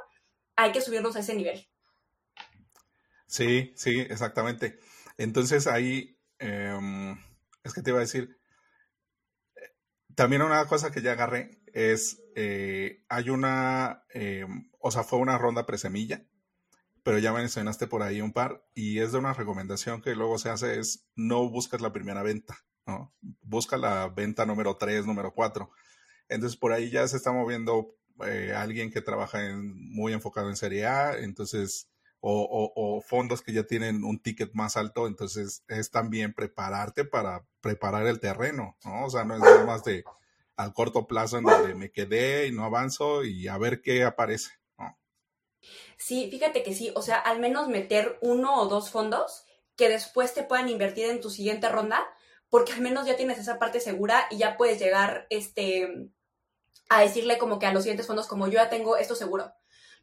[0.56, 1.66] hay que subirnos a ese nivel.
[3.26, 4.80] Sí, sí, exactamente.
[5.18, 7.18] Entonces ahí, em,
[7.64, 8.38] es que te iba a decir,
[10.14, 15.38] también una cosa que ya agarré es, eh, hay una, em, o sea, fue una
[15.38, 16.26] ronda presemilla
[17.06, 20.50] pero ya mencionaste por ahí un par y es de una recomendación que luego se
[20.50, 23.14] hace es no buscas la primera venta, ¿no?
[23.44, 25.70] Busca la venta número 3, número 4.
[26.30, 27.96] Entonces por ahí ya se está moviendo
[28.26, 31.92] eh, alguien que trabaja en, muy enfocado en Serie A, entonces,
[32.22, 37.46] o, o, fondos que ya tienen un ticket más alto, entonces es también prepararte para
[37.62, 39.06] preparar el terreno, ¿no?
[39.06, 40.04] O sea, no es nada más de
[40.56, 44.50] al corto plazo en donde me quedé y no avanzo y a ver qué aparece.
[45.98, 49.46] Sí, fíjate que sí, o sea, al menos meter uno o dos fondos
[49.76, 52.06] que después te puedan invertir en tu siguiente ronda,
[52.50, 56.10] porque al menos ya tienes esa parte segura y ya puedes llegar este,
[56.90, 59.54] a decirle como que a los siguientes fondos como yo ya tengo esto seguro.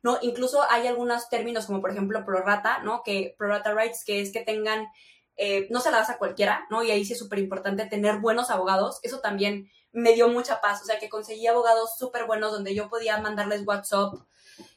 [0.02, 0.18] ¿no?
[0.20, 3.02] Incluso hay algunos términos como por ejemplo prorata, ¿no?
[3.04, 4.88] Que prorata rights, que es que tengan,
[5.36, 6.82] eh, no se la das a cualquiera, ¿no?
[6.82, 8.98] Y ahí sí es súper importante tener buenos abogados.
[9.04, 12.88] Eso también me dio mucha paz, o sea, que conseguí abogados súper buenos donde yo
[12.88, 14.14] podía mandarles WhatsApp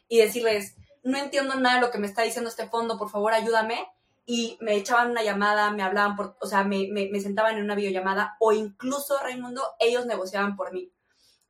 [0.07, 3.33] y decirles, no entiendo nada de lo que me está diciendo este fondo, por favor
[3.33, 3.87] ayúdame.
[4.27, 7.75] Y me echaban una llamada, me hablaban, por, o sea, me, me, sentaban en una
[7.75, 10.91] videollamada o incluso, Raimundo, ellos negociaban por mí.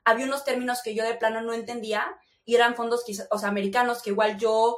[0.04, 2.06] Había unos términos que yo de plano no entendía
[2.44, 4.78] y eran fondos, o sea, americanos, que igual yo,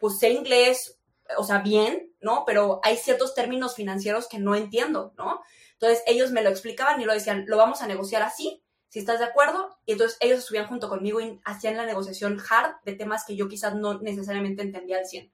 [0.00, 0.98] pues sé inglés,
[1.36, 2.44] o sea, bien, ¿no?
[2.46, 5.42] Pero hay ciertos términos financieros que no entiendo, ¿no?
[5.74, 9.18] Entonces ellos me lo explicaban y lo decían, lo vamos a negociar así, si estás
[9.18, 9.78] de acuerdo.
[9.84, 13.48] Y entonces ellos estuvieron junto conmigo y hacían la negociación hard de temas que yo
[13.48, 15.32] quizás no necesariamente entendía al 100.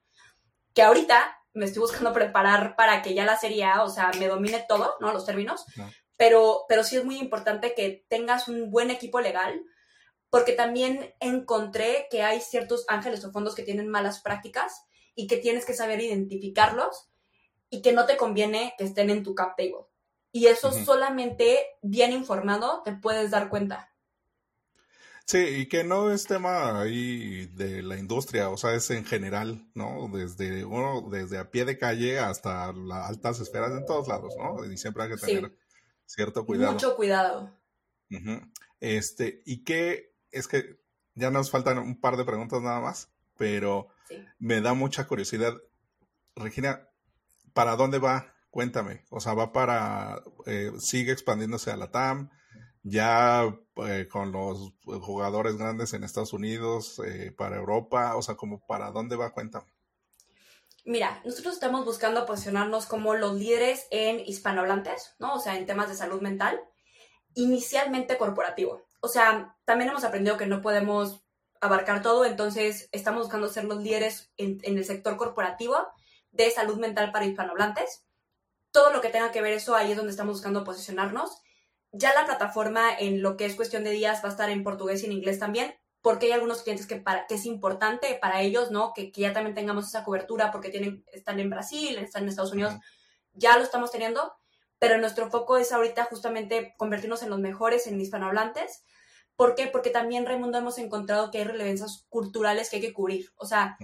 [0.75, 4.65] Que ahorita me estoy buscando preparar para que ya la serie o sea, me domine
[4.69, 5.13] todo, ¿no?
[5.13, 5.65] Los términos.
[6.17, 9.63] Pero, pero sí es muy importante que tengas un buen equipo legal,
[10.31, 14.85] porque también encontré que hay ciertos ángeles o fondos que tienen malas prácticas
[15.15, 17.11] y que tienes que saber identificarlos
[17.69, 19.87] y que no te conviene que estén en tu cap table.
[20.33, 23.91] Y eso solamente bien informado te puedes dar cuenta.
[25.27, 29.69] Sí, y que no es tema ahí de la industria, o sea, es en general,
[29.75, 30.09] ¿no?
[30.13, 34.65] Desde uno, desde a pie de calle hasta las altas esferas en todos lados, ¿no?
[34.65, 35.57] Y siempre hay que tener
[36.07, 36.73] cierto cuidado.
[36.73, 37.57] Mucho cuidado.
[38.81, 40.83] Este, ¿y qué es que
[41.15, 43.89] ya nos faltan un par de preguntas nada más, pero
[44.39, 45.55] me da mucha curiosidad.
[46.35, 46.89] Regina,
[47.53, 48.32] ¿para dónde va?
[48.53, 49.05] Cuéntame.
[49.11, 52.31] O sea, va para, eh, sigue expandiéndose a la TAM,
[52.85, 53.53] ya
[53.89, 58.93] eh, con los jugadores grandes en Estados Unidos, eh, para Europa, o sea, como para
[58.93, 59.67] dónde va, cuéntame.
[60.85, 65.35] Mira, nosotros estamos buscando posicionarnos como los líderes en hispanohablantes, ¿no?
[65.35, 66.61] O sea, en temas de salud mental,
[67.35, 71.25] inicialmente corporativo o sea, también hemos aprendido que no podemos
[71.61, 75.77] abarcar todo, entonces estamos buscando ser los líderes en, el sector corporativo
[76.31, 78.05] de salud mental para hispanohablantes.
[78.73, 81.43] Todo lo que tenga que ver eso, ahí es donde estamos buscando posicionarnos.
[81.93, 85.03] Ya la plataforma en lo que es cuestión de días va a estar en portugués
[85.03, 88.71] y en inglés también, porque hay algunos clientes que, para, que es importante para ellos,
[88.71, 88.93] ¿no?
[88.95, 92.75] Que, ya también tengamos esa cobertura porque tienen, están en Brasil, están en Estados Unidos,
[93.35, 94.35] ya lo estamos teniendo,
[94.79, 98.85] pero nuestro foco es ahorita justamente convertirnos en los mejores en hispanohablantes.
[99.37, 99.67] ¿Por qué?
[99.67, 103.31] Porque también, Raimundo, hemos encontrado que hay relevancias culturales que hay que cubrir.
[103.37, 103.77] O sea,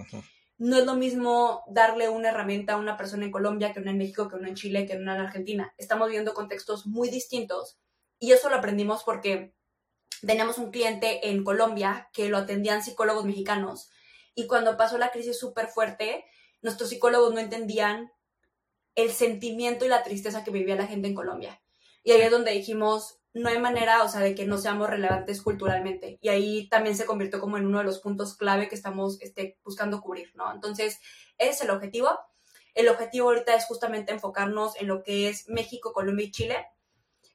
[0.59, 3.97] no es lo mismo darle una herramienta a una persona en Colombia que una en
[3.97, 5.73] México, que una en Chile, que una en Argentina.
[5.77, 7.79] Estamos viendo contextos muy distintos
[8.19, 9.55] y eso lo aprendimos porque
[10.21, 13.89] teníamos un cliente en Colombia que lo atendían psicólogos mexicanos
[14.35, 16.25] y cuando pasó la crisis súper fuerte,
[16.61, 18.11] nuestros psicólogos no entendían
[18.95, 21.61] el sentimiento y la tristeza que vivía la gente en Colombia.
[22.03, 25.41] Y ahí es donde dijimos, no hay manera, o sea, de que no seamos relevantes
[25.41, 26.17] culturalmente.
[26.21, 29.57] Y ahí también se convirtió como en uno de los puntos clave que estamos este,
[29.63, 30.51] buscando cubrir, ¿no?
[30.53, 30.99] Entonces,
[31.37, 32.09] ese es el objetivo.
[32.73, 36.67] El objetivo ahorita es justamente enfocarnos en lo que es México, Colombia y Chile.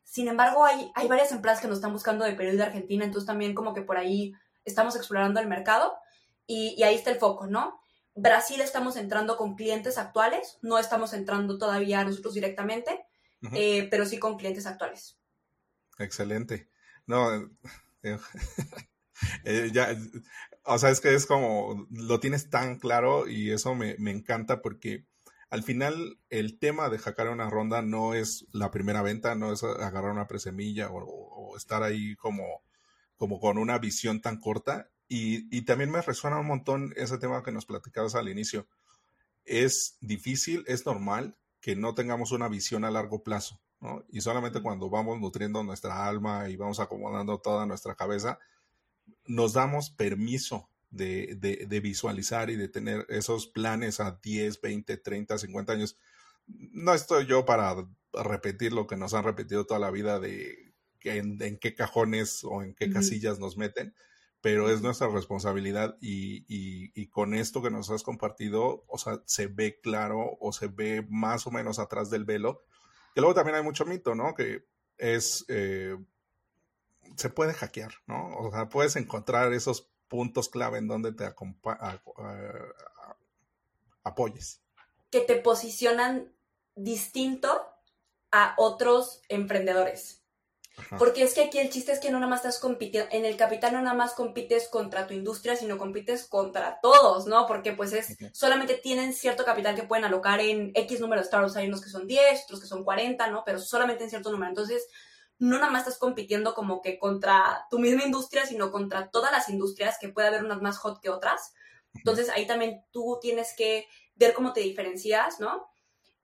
[0.02, 3.04] Sin embargo, hay, hay varias empresas que nos están buscando de Perú y de Argentina,
[3.04, 4.32] entonces también como que por ahí
[4.64, 5.94] estamos explorando el mercado
[6.46, 7.80] y, y ahí está el foco, ¿no?
[8.14, 13.04] Brasil estamos entrando con clientes actuales, no estamos entrando todavía nosotros directamente,
[13.52, 15.18] eh, pero sí con clientes actuales.
[15.98, 16.68] Excelente.
[17.06, 17.34] No,
[18.02, 18.18] eh,
[19.44, 19.96] eh, ya,
[20.64, 25.06] o sea, es que es como, lo tienes tan claro y eso me, encanta porque
[25.50, 29.62] al final el tema de hackear una ronda no es la primera venta, no es
[29.62, 32.62] agarrar una presemilla o, o estar ahí como,
[33.16, 37.52] como con una visión tan corta, y, también me resuena un montón ese tema que
[37.52, 38.66] nos platicabas al inicio.
[39.44, 44.04] Es difícil, es normal que no tengamos una visión a largo plazo, ¿no?
[44.10, 48.40] Y solamente cuando vamos nutriendo nuestra alma y vamos acomodando toda nuestra cabeza,
[49.26, 55.38] nos damos permiso de, de, visualizar y de tener esos planes a 10, 20, 30,
[55.38, 55.98] 50 años.
[56.46, 57.74] No estoy yo para
[58.12, 60.72] repetir lo que nos han repetido toda la vida de
[61.02, 63.94] en, en qué cajones o en qué casillas nos meten,
[64.44, 69.80] pero es nuestra responsabilidad y, con esto que nos has compartido, o sea, se ve
[69.80, 72.62] claro o se ve más o menos atrás del velo.
[73.14, 74.34] Que luego también hay mucho mito, ¿no?
[74.34, 74.66] Que
[74.98, 75.96] es, eh,
[77.16, 78.36] se puede hackear, ¿no?
[78.38, 81.24] O sea, puedes encontrar esos puntos clave en donde te
[84.02, 84.60] apoyes.
[85.10, 86.32] Que te posicionan
[86.74, 87.68] distinto
[88.32, 90.23] a otros emprendedores.
[90.98, 93.36] Porque es que aquí el chiste es que no nada más estás compitiendo, en el
[93.36, 97.46] capital no nada más compites contra tu industria, sino compites contra todos, ¿no?
[97.46, 101.56] Porque pues es, solamente tienen cierto capital que pueden alocar en X número de startups,
[101.56, 103.42] hay unos que son 10, otros que son 40, ¿no?
[103.44, 104.50] Pero solamente en cierto número.
[104.50, 104.88] Entonces,
[105.38, 109.48] no nada más estás compitiendo como que contra tu misma industria, sino contra todas las
[109.48, 111.54] industrias, que puede haber unas más hot que otras.
[111.94, 115.68] Entonces, ahí también tú tienes que ver cómo te diferencias, ¿no?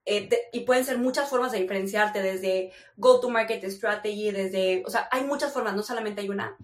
[0.07, 5.25] Eh, y pueden ser muchas formas de diferenciarte, desde go-to-market strategy, desde, o sea, hay
[5.25, 6.57] muchas formas, no solamente hay una.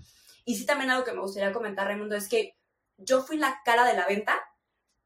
[0.45, 2.57] Y sí también algo que me gustaría comentar, Raimundo, es que
[2.97, 4.41] yo fui la cara de la venta,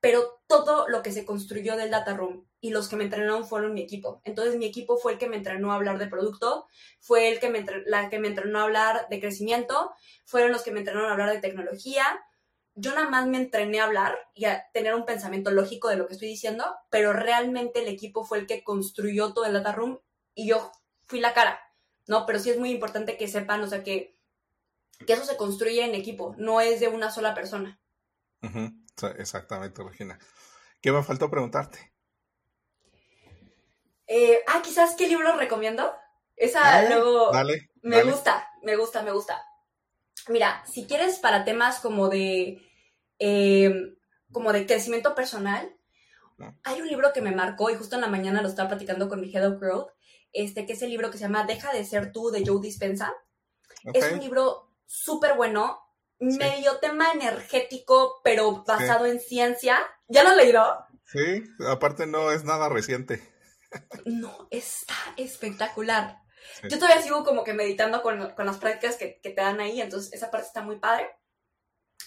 [0.01, 3.75] pero todo lo que se construyó del data room y los que me entrenaron fueron
[3.75, 4.21] mi equipo.
[4.25, 6.67] Entonces mi equipo fue el que me entrenó a hablar de producto,
[7.01, 9.93] fue el que me, la que me entrenó a hablar de crecimiento,
[10.25, 12.05] fueron los que me entrenaron a hablar de tecnología,
[12.81, 16.07] yo nada más me entrené a hablar y a tener un pensamiento lógico de lo
[16.07, 20.01] que estoy diciendo, pero realmente el equipo fue el que construyó todo el data room
[20.35, 20.73] y yo
[21.07, 21.61] fui la cara,
[22.07, 22.27] ¿no?
[22.27, 24.17] Pero sí es muy importante que sepan, o sea, que,
[25.07, 27.79] que eso se construye en equipo, no es de una sola persona.
[29.19, 30.19] Exactamente, Regina.
[30.81, 31.93] ¿Qué me faltó preguntarte?
[34.07, 35.95] Eh, ah, quizás qué libro recomiendo.
[36.37, 37.31] Esa luego
[37.83, 39.45] me gusta, me gusta, me gusta.
[40.29, 42.70] Mira, si quieres para temas como de,
[43.21, 43.97] em,
[44.33, 45.73] como de crecimiento personal,
[46.65, 49.21] hay un libro que me marcó y justo en la mañana lo estaba platicando con
[49.21, 49.91] mi Head of Growth,
[50.33, 53.13] este, que es el libro que se llama Deja de ser tú de Joe Dispensa.
[53.95, 55.81] Es un libro súper bueno,
[56.19, 59.79] medio tema energético, pero basado en ciencia.
[60.09, 60.87] ¿Ya lo has leído?
[61.07, 63.23] Sí, aparte no es nada reciente.
[64.05, 66.21] No, está espectacular.
[66.69, 70.31] Yo todavía sigo como que meditando con, las prácticas que, te dan ahí, entonces esa
[70.31, 71.09] parte está muy padre.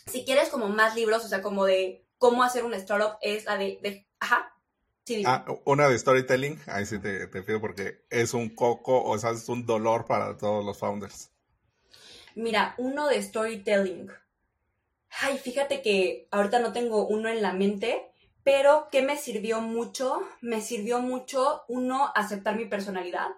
[0.08, 3.58] Si quieres como más libros, o sea, como de cómo hacer un startup, es la
[3.58, 4.50] de, ajá.
[5.06, 9.18] Sí, ah, una de storytelling, ahí sí te, te pido porque es un coco, o
[9.18, 11.30] sea, es un dolor para todos los founders.
[12.36, 14.10] Mira, uno de storytelling.
[15.22, 18.14] Ay, fíjate que ahorita no tengo uno en la mente,
[18.44, 20.22] pero ¿qué me sirvió mucho?
[20.42, 23.30] Me sirvió mucho, uno, aceptar mi personalidad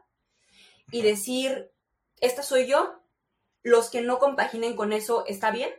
[0.91, 1.71] y decir,
[2.21, 3.01] esta soy yo,
[3.63, 5.71] los que no compaginen con eso está bien,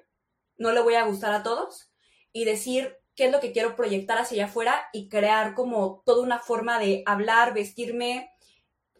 [0.58, 1.90] no le voy a gustar a todos,
[2.32, 6.22] y decir qué es lo que quiero proyectar hacia allá afuera y crear como toda
[6.22, 8.30] una forma de hablar, vestirme,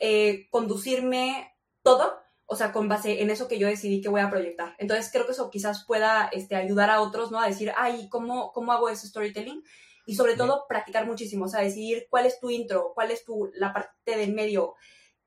[0.00, 4.30] eh, conducirme, todo, o sea, con base en eso que yo decidí que voy a
[4.30, 4.74] proyectar.
[4.78, 7.40] Entonces creo que eso quizás pueda este, ayudar a otros, ¿no?
[7.40, 9.62] A decir, ay, ¿cómo, cómo hago ese storytelling?
[10.06, 13.50] Y sobre todo practicar muchísimo, o sea, decidir cuál es tu intro, cuál es tu,
[13.54, 14.74] la parte del medio,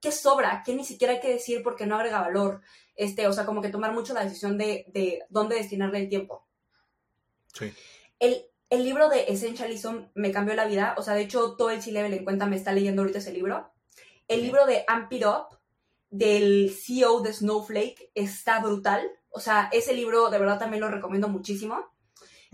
[0.02, 2.62] qué sobra, qué ni siquiera hay que decir porque no agrega valor.
[2.95, 6.47] Este, o sea, como que tomar mucho la decisión de, de dónde destinarle el tiempo.
[7.54, 7.74] Sí.
[8.20, 10.95] El, el libro de Essentialism me cambió la vida.
[10.97, 13.72] O sea, de hecho, todo el C-Level en cuenta me está leyendo ahorita ese libro.
[14.28, 15.58] El libro de Amp It Up,
[16.10, 19.10] del CEO de Snowflake, está brutal.
[19.30, 21.86] O sea, ese libro de verdad también lo recomiendo muchísimo.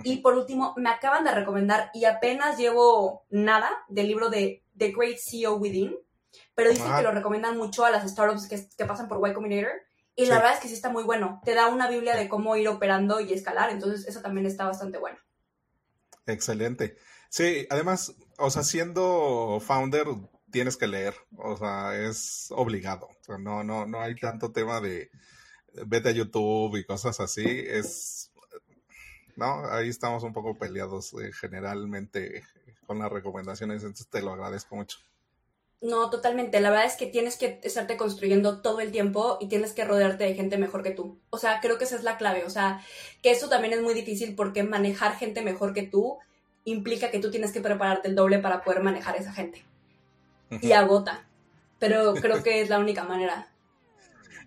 [0.03, 4.91] Y por último, me acaban de recomendar, y apenas llevo nada, del libro de The
[4.91, 5.95] Great CEO Within
[6.55, 9.73] pero dicen que lo recomiendan mucho a las startups que, pasan por Y Combinator.
[10.15, 11.41] Y la verdad es que sí está muy bueno.
[11.43, 13.69] Te da una Biblia de cómo ir operando y escalar.
[13.69, 15.17] Entonces, eso también está bastante bueno.
[16.25, 16.95] Excelente.
[17.29, 20.07] Sí, además, o sea, siendo founder,
[20.51, 21.13] tienes que leer.
[21.37, 23.07] O sea, es obligado.
[23.07, 25.11] O sea, no, no, no hay tanto tema de
[25.85, 27.43] vete a YouTube y cosas así.
[27.45, 28.31] Es.
[29.35, 32.45] No, ahí estamos un poco peleados eh, generalmente
[32.87, 33.83] con las recomendaciones.
[33.83, 34.97] Entonces, te lo agradezco mucho.
[35.85, 36.59] No, totalmente.
[36.61, 40.23] La verdad es que tienes que estarte construyendo todo el tiempo y tienes que rodearte
[40.23, 41.19] de gente mejor que tú.
[41.29, 42.43] O sea, creo que esa es la clave.
[42.43, 42.81] O sea,
[43.21, 46.17] que eso también es muy difícil porque manejar gente mejor que tú
[46.63, 49.63] implica que tú tienes que prepararte el doble para poder manejar a esa gente.
[50.49, 51.27] Y agota.
[51.77, 53.47] Pero creo que es la única manera.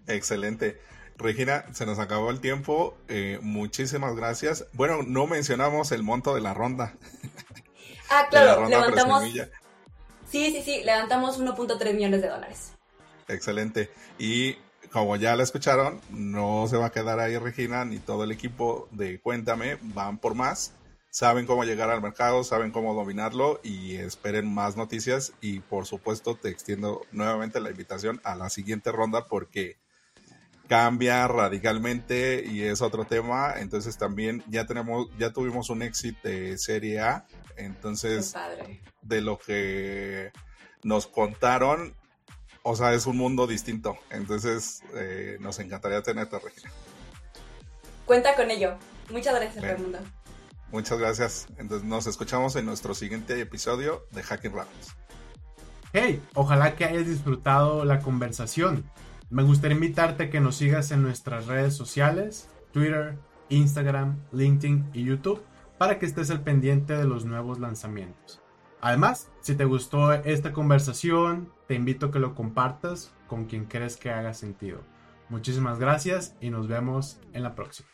[0.09, 0.81] Excelente.
[1.19, 2.99] Regina, se nos acabó el tiempo.
[3.07, 4.67] Eh, muchísimas gracias.
[4.73, 6.95] Bueno, no mencionamos el monto de la ronda.
[8.11, 9.23] Ah, claro, levantamos
[10.31, 12.73] Sí, sí, sí, levantamos 1.3 millones de dólares.
[13.29, 13.91] Excelente.
[14.19, 14.57] Y
[14.93, 18.89] como ya la escucharon, no se va a quedar ahí Regina ni todo el equipo
[18.91, 20.73] de Cuéntame, van por más.
[21.11, 25.33] Saben cómo llegar al mercado, saben cómo dominarlo y esperen más noticias.
[25.41, 29.79] Y por supuesto, te extiendo nuevamente la invitación a la siguiente ronda porque
[30.69, 33.55] cambia radicalmente y es otro tema.
[33.59, 37.27] Entonces también ya tenemos, ya tuvimos un éxito de Serie A.
[37.59, 38.35] Entonces,
[39.03, 40.33] de lo que
[40.83, 41.95] nos contaron,
[42.63, 43.99] o sea, es un mundo distinto.
[44.11, 46.71] Entonces, eh, nos encantaría tenerte, Regina.
[48.07, 48.79] Cuenta con ello.
[49.11, 49.99] Muchas gracias, Raimundo.
[50.71, 51.47] Muchas gracias.
[51.57, 54.97] Entonces, nos escuchamos en nuestro siguiente episodio de Hacking Rounds.
[55.93, 58.85] Hey, ojalá que hayas disfrutado la conversación.
[59.31, 65.05] Me gustaría invitarte a que nos sigas en nuestras redes sociales, Twitter, Instagram, LinkedIn y
[65.05, 65.43] YouTube,
[65.79, 68.43] para que estés al pendiente de los nuevos lanzamientos.
[68.81, 73.97] Además, si te gustó esta conversación, te invito a que lo compartas con quien crees
[73.97, 74.81] que haga sentido.
[75.29, 77.89] Muchísimas gracias y nos vemos en la próxima.